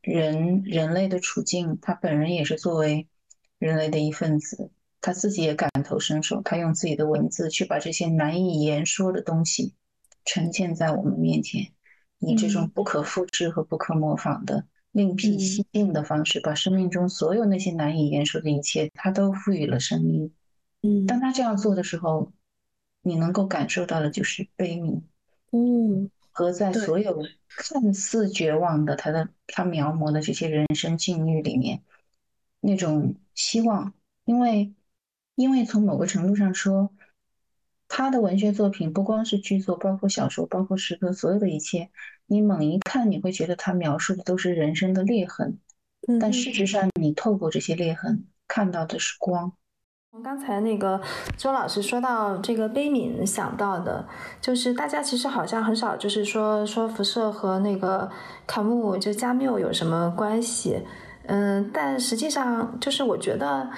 [0.00, 3.08] 人人类的处境，他本人也是作为
[3.58, 4.70] 人类的一份子，
[5.02, 6.40] 他自己也感同身受。
[6.40, 9.74] 他用自己的文字去把这些难以言说的东西
[10.24, 11.72] 呈现在我们面前，
[12.20, 20.32] 以这种不可复制和不可模仿的另辟蹊径的方式，把生命中所有那些难以言说的一切，他都赋予了生命。
[20.82, 22.32] 嗯，当他这样做的时候，
[23.02, 25.02] 你能够感受到的就是悲悯。
[25.52, 26.10] 嗯。
[26.30, 27.18] 和在所有
[27.48, 31.82] 看似绝望的他的他描摹的这些人生境遇里面，
[32.60, 33.92] 那种希望，
[34.24, 34.72] 因为
[35.34, 36.94] 因为从某个程度上说，
[37.88, 41.90] 他的文学作品不光是剧作，包括小说，包括诗歌，所有的一切，
[42.30, 45.58] 你猛一看，你会觉得他描述的都是人生的裂痕，
[46.20, 49.52] 但事实上，你透过这些裂痕看到的是光。
[50.22, 51.00] 刚才那个
[51.36, 54.06] 周老师说到这个悲悯，想到的
[54.40, 58.10] 就是大家其实好像很少就是说说辐射和那个
[58.46, 60.82] 卡穆就加缪有什么关系，
[61.26, 63.70] 嗯，但实际上就是我觉得。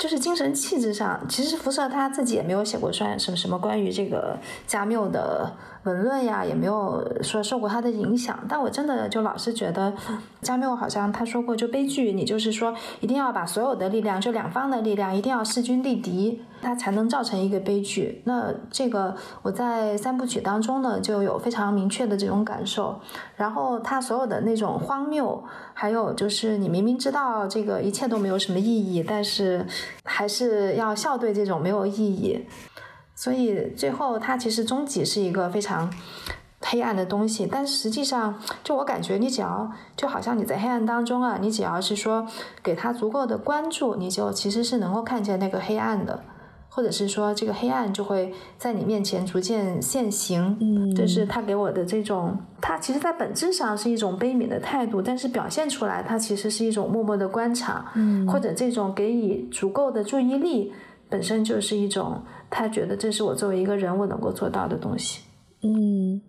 [0.00, 8.42] 就是精神气质上，其实福瑟他自己也没有写过算什么什么关于这个加缪的文论呀，也没有说受过他的影响。
[8.48, 9.92] 但我真的就老是觉得，
[10.40, 16.40] 加缪好像他说过，就悲剧，你就是说一定要把所有的力量，就两方的力量，一定要势均力敌。
[16.62, 18.22] 它才能造成一个悲剧。
[18.24, 23.00] 那这个我在三部曲当中呢，就有非常明确的这种感受。
[23.36, 25.42] 然后他所有的那种荒谬，
[25.72, 29.66] 还有就是你明明知道这个一切都没有什么意义，但是
[30.04, 32.46] 还是要笑对这种没有意义。
[33.14, 35.92] 所以最后他其实终极是一个非常
[36.60, 37.46] 黑暗的东西。
[37.46, 42.26] 但实际上，就我感觉，你只要就好像你在黑暗当中啊，你只要是说
[42.62, 46.22] 给他足够的关注，你就其实是能够看见那个黑暗的。
[46.72, 50.56] 或者是说，这个黑暗就会在你面前逐渐现形。
[50.60, 57.90] 嗯，这是他给我的这种，他其实在本质上是一种悲悯的态度，但是表现出来，他其实是一种默默的观察。
[57.96, 60.72] 嗯，或者这种给予足够的注意力，
[61.08, 65.22] 本身就是一种他觉得这是我作为一个人我能够做到的东西。
[65.62, 66.22] 嗯。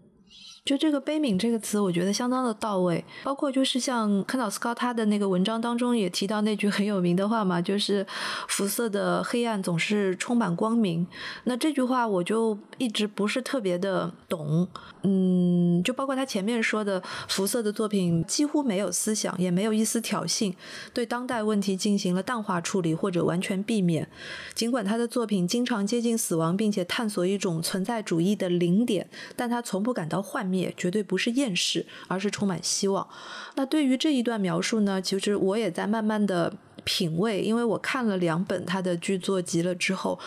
[0.63, 3.03] 就这个“悲悯”这个词，我觉得相当的到位。
[3.23, 8.05] 包括就是像看到斯高他的那个文章当中也提到那句很有名的话嘛，就是
[8.47, 11.05] “辐射的黑暗总是充满光明”。
[11.45, 14.67] 那这句话我就一直不是特别的懂。
[15.03, 20.53] 嗯，就包括他前面说的，福色的作品几乎没有思想，也没有一丝挑衅，
[20.93, 24.07] 对当代问题进行了淡化处理或者完全避免。
[24.53, 33.07] 尽管他的作品经常接近死亡，并且探索一种存在主义的零点，但他从不感到幻灭，绝对不是厌世，而是充满希望。
[33.55, 36.53] 那对于这一段描述呢，其实我也在慢慢的。
[36.83, 40.17] 品味，因为我看了两本他的剧作集了之后，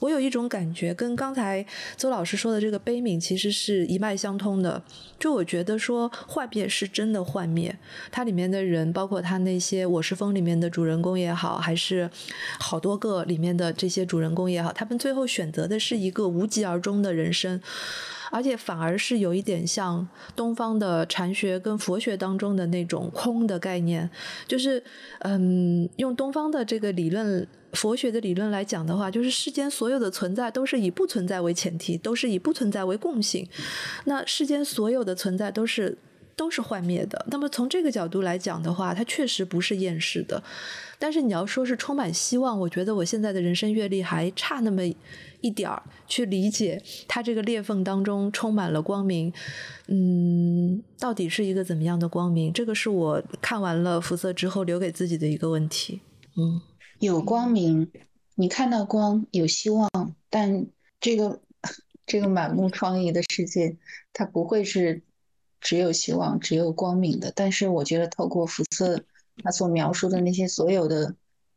[0.00, 1.64] 我有一种感觉，跟刚才
[1.96, 4.82] 邹老师说的这个悲悯其实是一脉相通的。
[5.18, 7.74] 就我觉得说幻灭是真的幻灭，
[8.10, 12.10] 它里面的人，包括他那些《我是风》里面的主人公也好，还是
[12.58, 17.60] 好多个里面的这些主人公也好，他们最后选择的是一个无疾而终的人生。
[18.34, 24.10] 而且反而是有一点像东方的禅学跟佛学当中的那种空的概念，
[24.48, 24.82] 就是
[25.20, 27.46] 嗯，用东方的这个理论。
[27.74, 33.44] 佛学的理论来讲的话，就是世间所有的存在都是以不存在为前提，都是以不存在为共性。
[34.04, 35.98] 那世间所有的存在都是
[36.36, 37.26] 都是幻灭的。
[37.32, 40.40] 那么从这个角度来讲的话，它确实不是厌世的。
[41.00, 44.80] 但是你要说是充满希望，我觉得我现在的人生阅历还差那么
[45.44, 49.30] 一点儿去理解它这个裂缝当中充满了光明。
[49.88, 52.50] 嗯，到底是一个怎么样的光明？
[52.50, 56.00] 这个是我看完了辐射之后留给自己的一个问题。
[56.36, 56.62] 嗯。
[57.00, 57.90] 有光明，
[58.36, 59.90] 你看到光，有希望，
[60.30, 60.66] 但
[61.00, 61.42] 这个
[62.06, 63.76] 这个满目疮痍的世界，
[64.14, 65.02] 它不会是
[65.60, 67.30] 只有希望、只有光明的。
[67.36, 69.04] 但是我觉得，透过辐射
[69.42, 71.14] 他所描述的那些所有的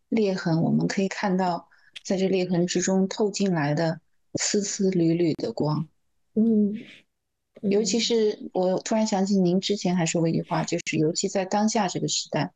[0.10, 1.67] 裂痕，我们可以看到，
[2.08, 4.00] 在这裂痕之中透进来的
[4.36, 5.90] 丝丝缕缕的光。
[6.36, 6.74] 嗯，
[7.64, 12.54] 尤其是我突然想起您之前还说过一句话，就是尤其在当下这个时代。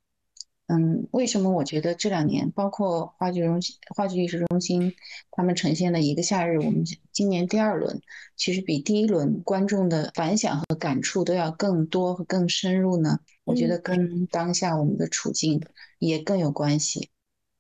[0.68, 4.94] 嗯，为什么我觉得这两年，包括话剧中心、话剧艺术中心，
[5.32, 8.00] 他们呈现的一个夏日，我们今年第二轮，
[8.38, 13.20] 其实比第一轮观众的反响和感触都要更多和更深入呢？
[13.44, 15.62] 我觉得跟当下我们的处境
[16.00, 17.10] 也更有关系。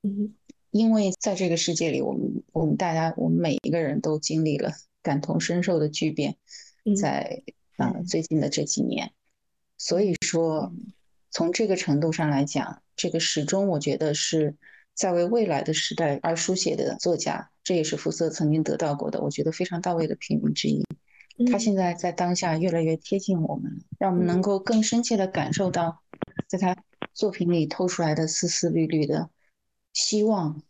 [0.03, 0.33] 嗯，
[0.71, 4.71] 因为在这个世界里，我们我们大家，我们每一个人都经历了
[5.03, 6.37] 感同身受的巨变，
[6.99, 7.43] 在
[7.77, 9.11] 啊最近的这几年，
[9.77, 10.73] 所以说
[11.29, 12.81] 从这个程度上来讲。
[12.97, 14.55] 这个始终，我觉得是
[14.93, 20.85] 在为未来的时代而书写的作家，这也是福瑟曾经得到过的，我觉得非常到位的评语之一。
[21.51, 26.03] 他现在在当下越来越贴近我们，让我们能够更深切的感受到，
[26.47, 26.77] 在他
[27.15, 29.31] 作品里透出来的丝丝缕缕的
[29.93, 30.61] 希望、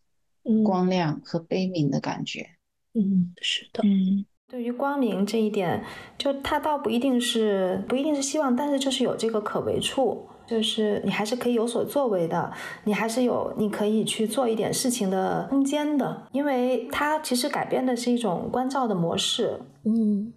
[0.63, 2.51] 光亮和悲悯的感觉。
[2.93, 3.81] 嗯，是的。
[3.83, 5.83] 嗯，对于光明这一点，
[6.17, 10.27] 就它倒不一定是不一定是希望，但是就是有这个可为处。
[10.47, 12.51] 就是你还是可以有所作为的，
[12.83, 19.61] 你还是有你可以去做一点事情的空间的，因为它其实改变的是一种关照的模式。
[19.85, 20.33] 嗯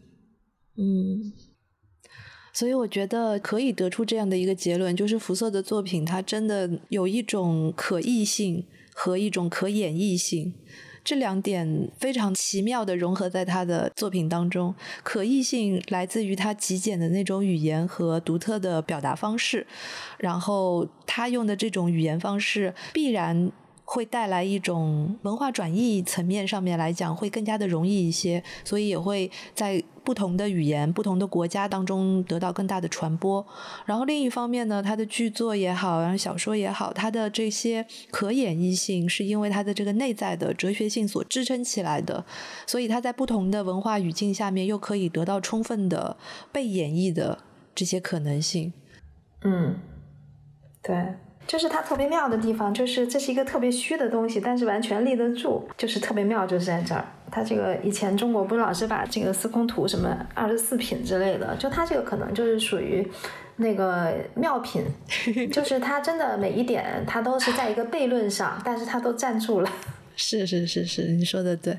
[0.77, 1.33] 嗯，
[2.55, 10.55] 所以我觉得可以得出这样的一个结论，就是福瑟的作品，它真的有一种可译性和一种可演绎性。
[11.03, 19.67] 这两点非常奇妙的融合在他的作品当中，可译性来自于他极简的那种语言和独特的表达方式，
[20.17, 23.53] 然后他用的这种语言方式必然。
[23.85, 33.47] 会带来一种文化转译层面上面来讲会更加的容易一些，所以也会在不同的语言、不同的国家当中得到更大的传播。
[33.85, 42.25] 然后另一方面呢，他的剧作也好，然后小说也好，他的这些可演绎性是因为他的这个内在的哲学性所支撑起来的，
[42.67, 46.17] 所以他在不同的文化语境下面又可以得到充分的
[46.51, 47.39] 被演绎的
[47.75, 48.73] 这些可能性。
[49.43, 49.79] 嗯，
[50.83, 51.17] 对。
[51.47, 57.05] 就是它特别妙的地方，就是这是一个特别虚的东西，但是完全立得住，就是特别妙，就是在这儿。
[57.31, 63.07] 它这个以前中国不是老是把这个司空图什么二十四品之类的，就它这个可能就是属于
[63.57, 64.85] 那个妙品，
[65.51, 69.71] 就是它真的每一点它都是在一个悖论上，但是它都站住了。
[70.17, 71.79] 是是是是，你说的对。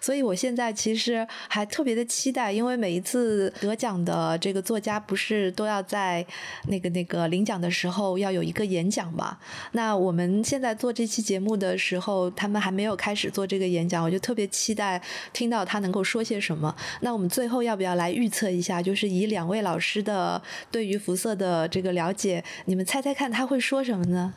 [0.00, 6.26] 所以我现在其实还特别的期待，因为每一次得奖的这个作家不是都要在
[6.66, 9.38] 那个那个领奖的时候要有一个演讲嘛？
[9.72, 15.00] 那我们现在做这期节目的时候，他们还没有开始做这个演讲，我就特别期待
[15.32, 16.74] 听到他能够说些什么。
[17.00, 18.82] 那我们最后要不要来预测一下？
[18.82, 24.34] 就是以两位老师的对于辐射的这个了解，你们猜猜看他会说什么呢？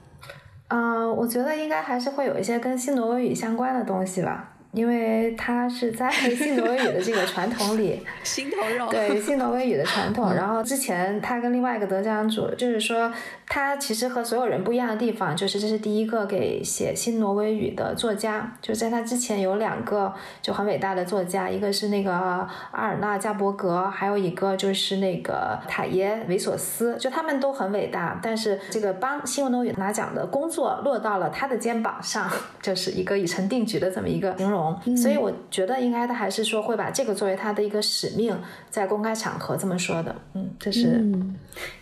[0.67, 4.54] 嗯，我觉得应该还是会有一些跟新挪威语相关的东西吧。
[4.75, 10.33] 因为他是在 新挪威语的这个传统里， 心头肉对新挪威语的传统。
[10.33, 13.11] 然后之前他跟另外一个得奖主，就是说
[13.47, 18.51] 他其实和所有人不一样的地方，就是这是第一个给写新挪威语的作家。
[18.61, 26.97] 就在他之前有两个就很伟大的作家，一个是那个阿尔纳加伯格，还有一个就是那个塔耶维索斯。
[26.99, 32.29] 就他们都很伟大，但是这个帮新挪威语拿奖的工作落到了他的肩膀上，
[32.61, 34.64] 就是一个已成定局的这么一个形容。
[34.95, 38.37] 所以我觉得应该他还是说会把这个作为他的一个使命，
[38.69, 40.15] 在公开场合这么说的。
[40.33, 41.03] 嗯，这是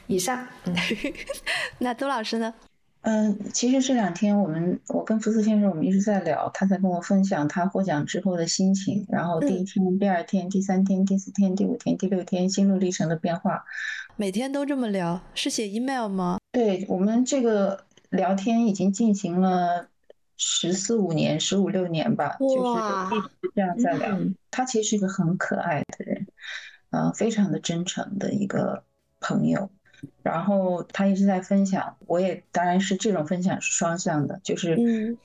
[0.07, 0.47] 以上。
[1.79, 2.53] 那周老师呢？
[3.01, 13.65] 嗯，其实这两天我们我跟福斯先生我们一直在聊，他在跟我分享他获奖之后的心情，然后第一天、第二天、第三天、第四天、第五天、第六天心路历程的变化。
[14.15, 16.37] 每天都这么聊，是写 email 吗？
[16.53, 19.87] 对我们这个聊天已经进行了。
[20.45, 24.17] 十四五年，十五六年吧，就是一直这样在聊。
[24.51, 26.27] 他其实是一个很可爱的人，
[26.89, 28.83] 呃，非常的真诚的一个
[29.21, 29.69] 朋友。
[30.21, 34.77] 然后他一直在分享，我也当然是这种分享是双向的，就是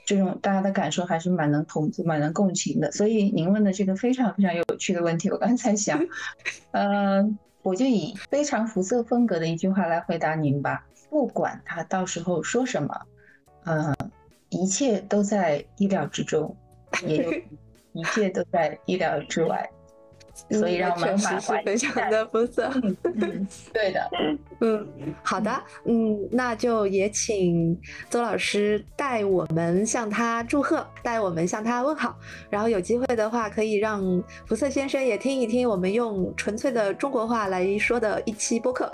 [0.06, 2.92] 这种大家的感受还是蛮能同蛮能共情的。
[2.92, 6.00] 所以您问的这个非常非常有趣的问题，我刚才想，
[6.70, 7.28] 呃，
[7.62, 10.86] 我就以非常辐射风格的一句话来回答您吧。
[11.10, 13.00] 不管他到时候说什么，
[13.64, 13.92] 呃，
[14.50, 16.56] 一切都在意料之中，
[17.06, 17.32] 也有
[17.92, 19.68] 一切都在意料之外。
[20.50, 22.62] 所以让我们满怀非常的不错。
[23.02, 23.44] 嗯，
[23.74, 24.08] 对的。
[24.60, 24.86] 嗯，
[25.20, 25.50] 好的。
[25.84, 27.76] 嗯，那就也请
[28.08, 32.16] 邹老师代我们向他祝贺，代我们向他问好。
[32.48, 38.88] 然后有机会的话，可以让福色先生也听一听我们用纯粹的中国话来说的一期播客。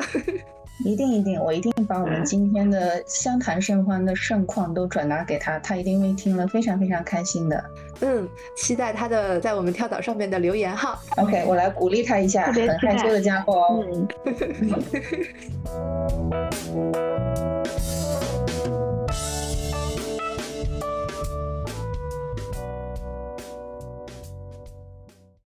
[0.82, 7.64] 一定一定，我一定把我们今天的相谈甚欢的盛况都转达给他，他一定会听了非常非常开心的。
[8.00, 10.98] 嗯，期待他的在我们跳岛上面的留言哈。
[11.16, 13.84] OK，我来鼓励他一下，很害羞的家伙哦。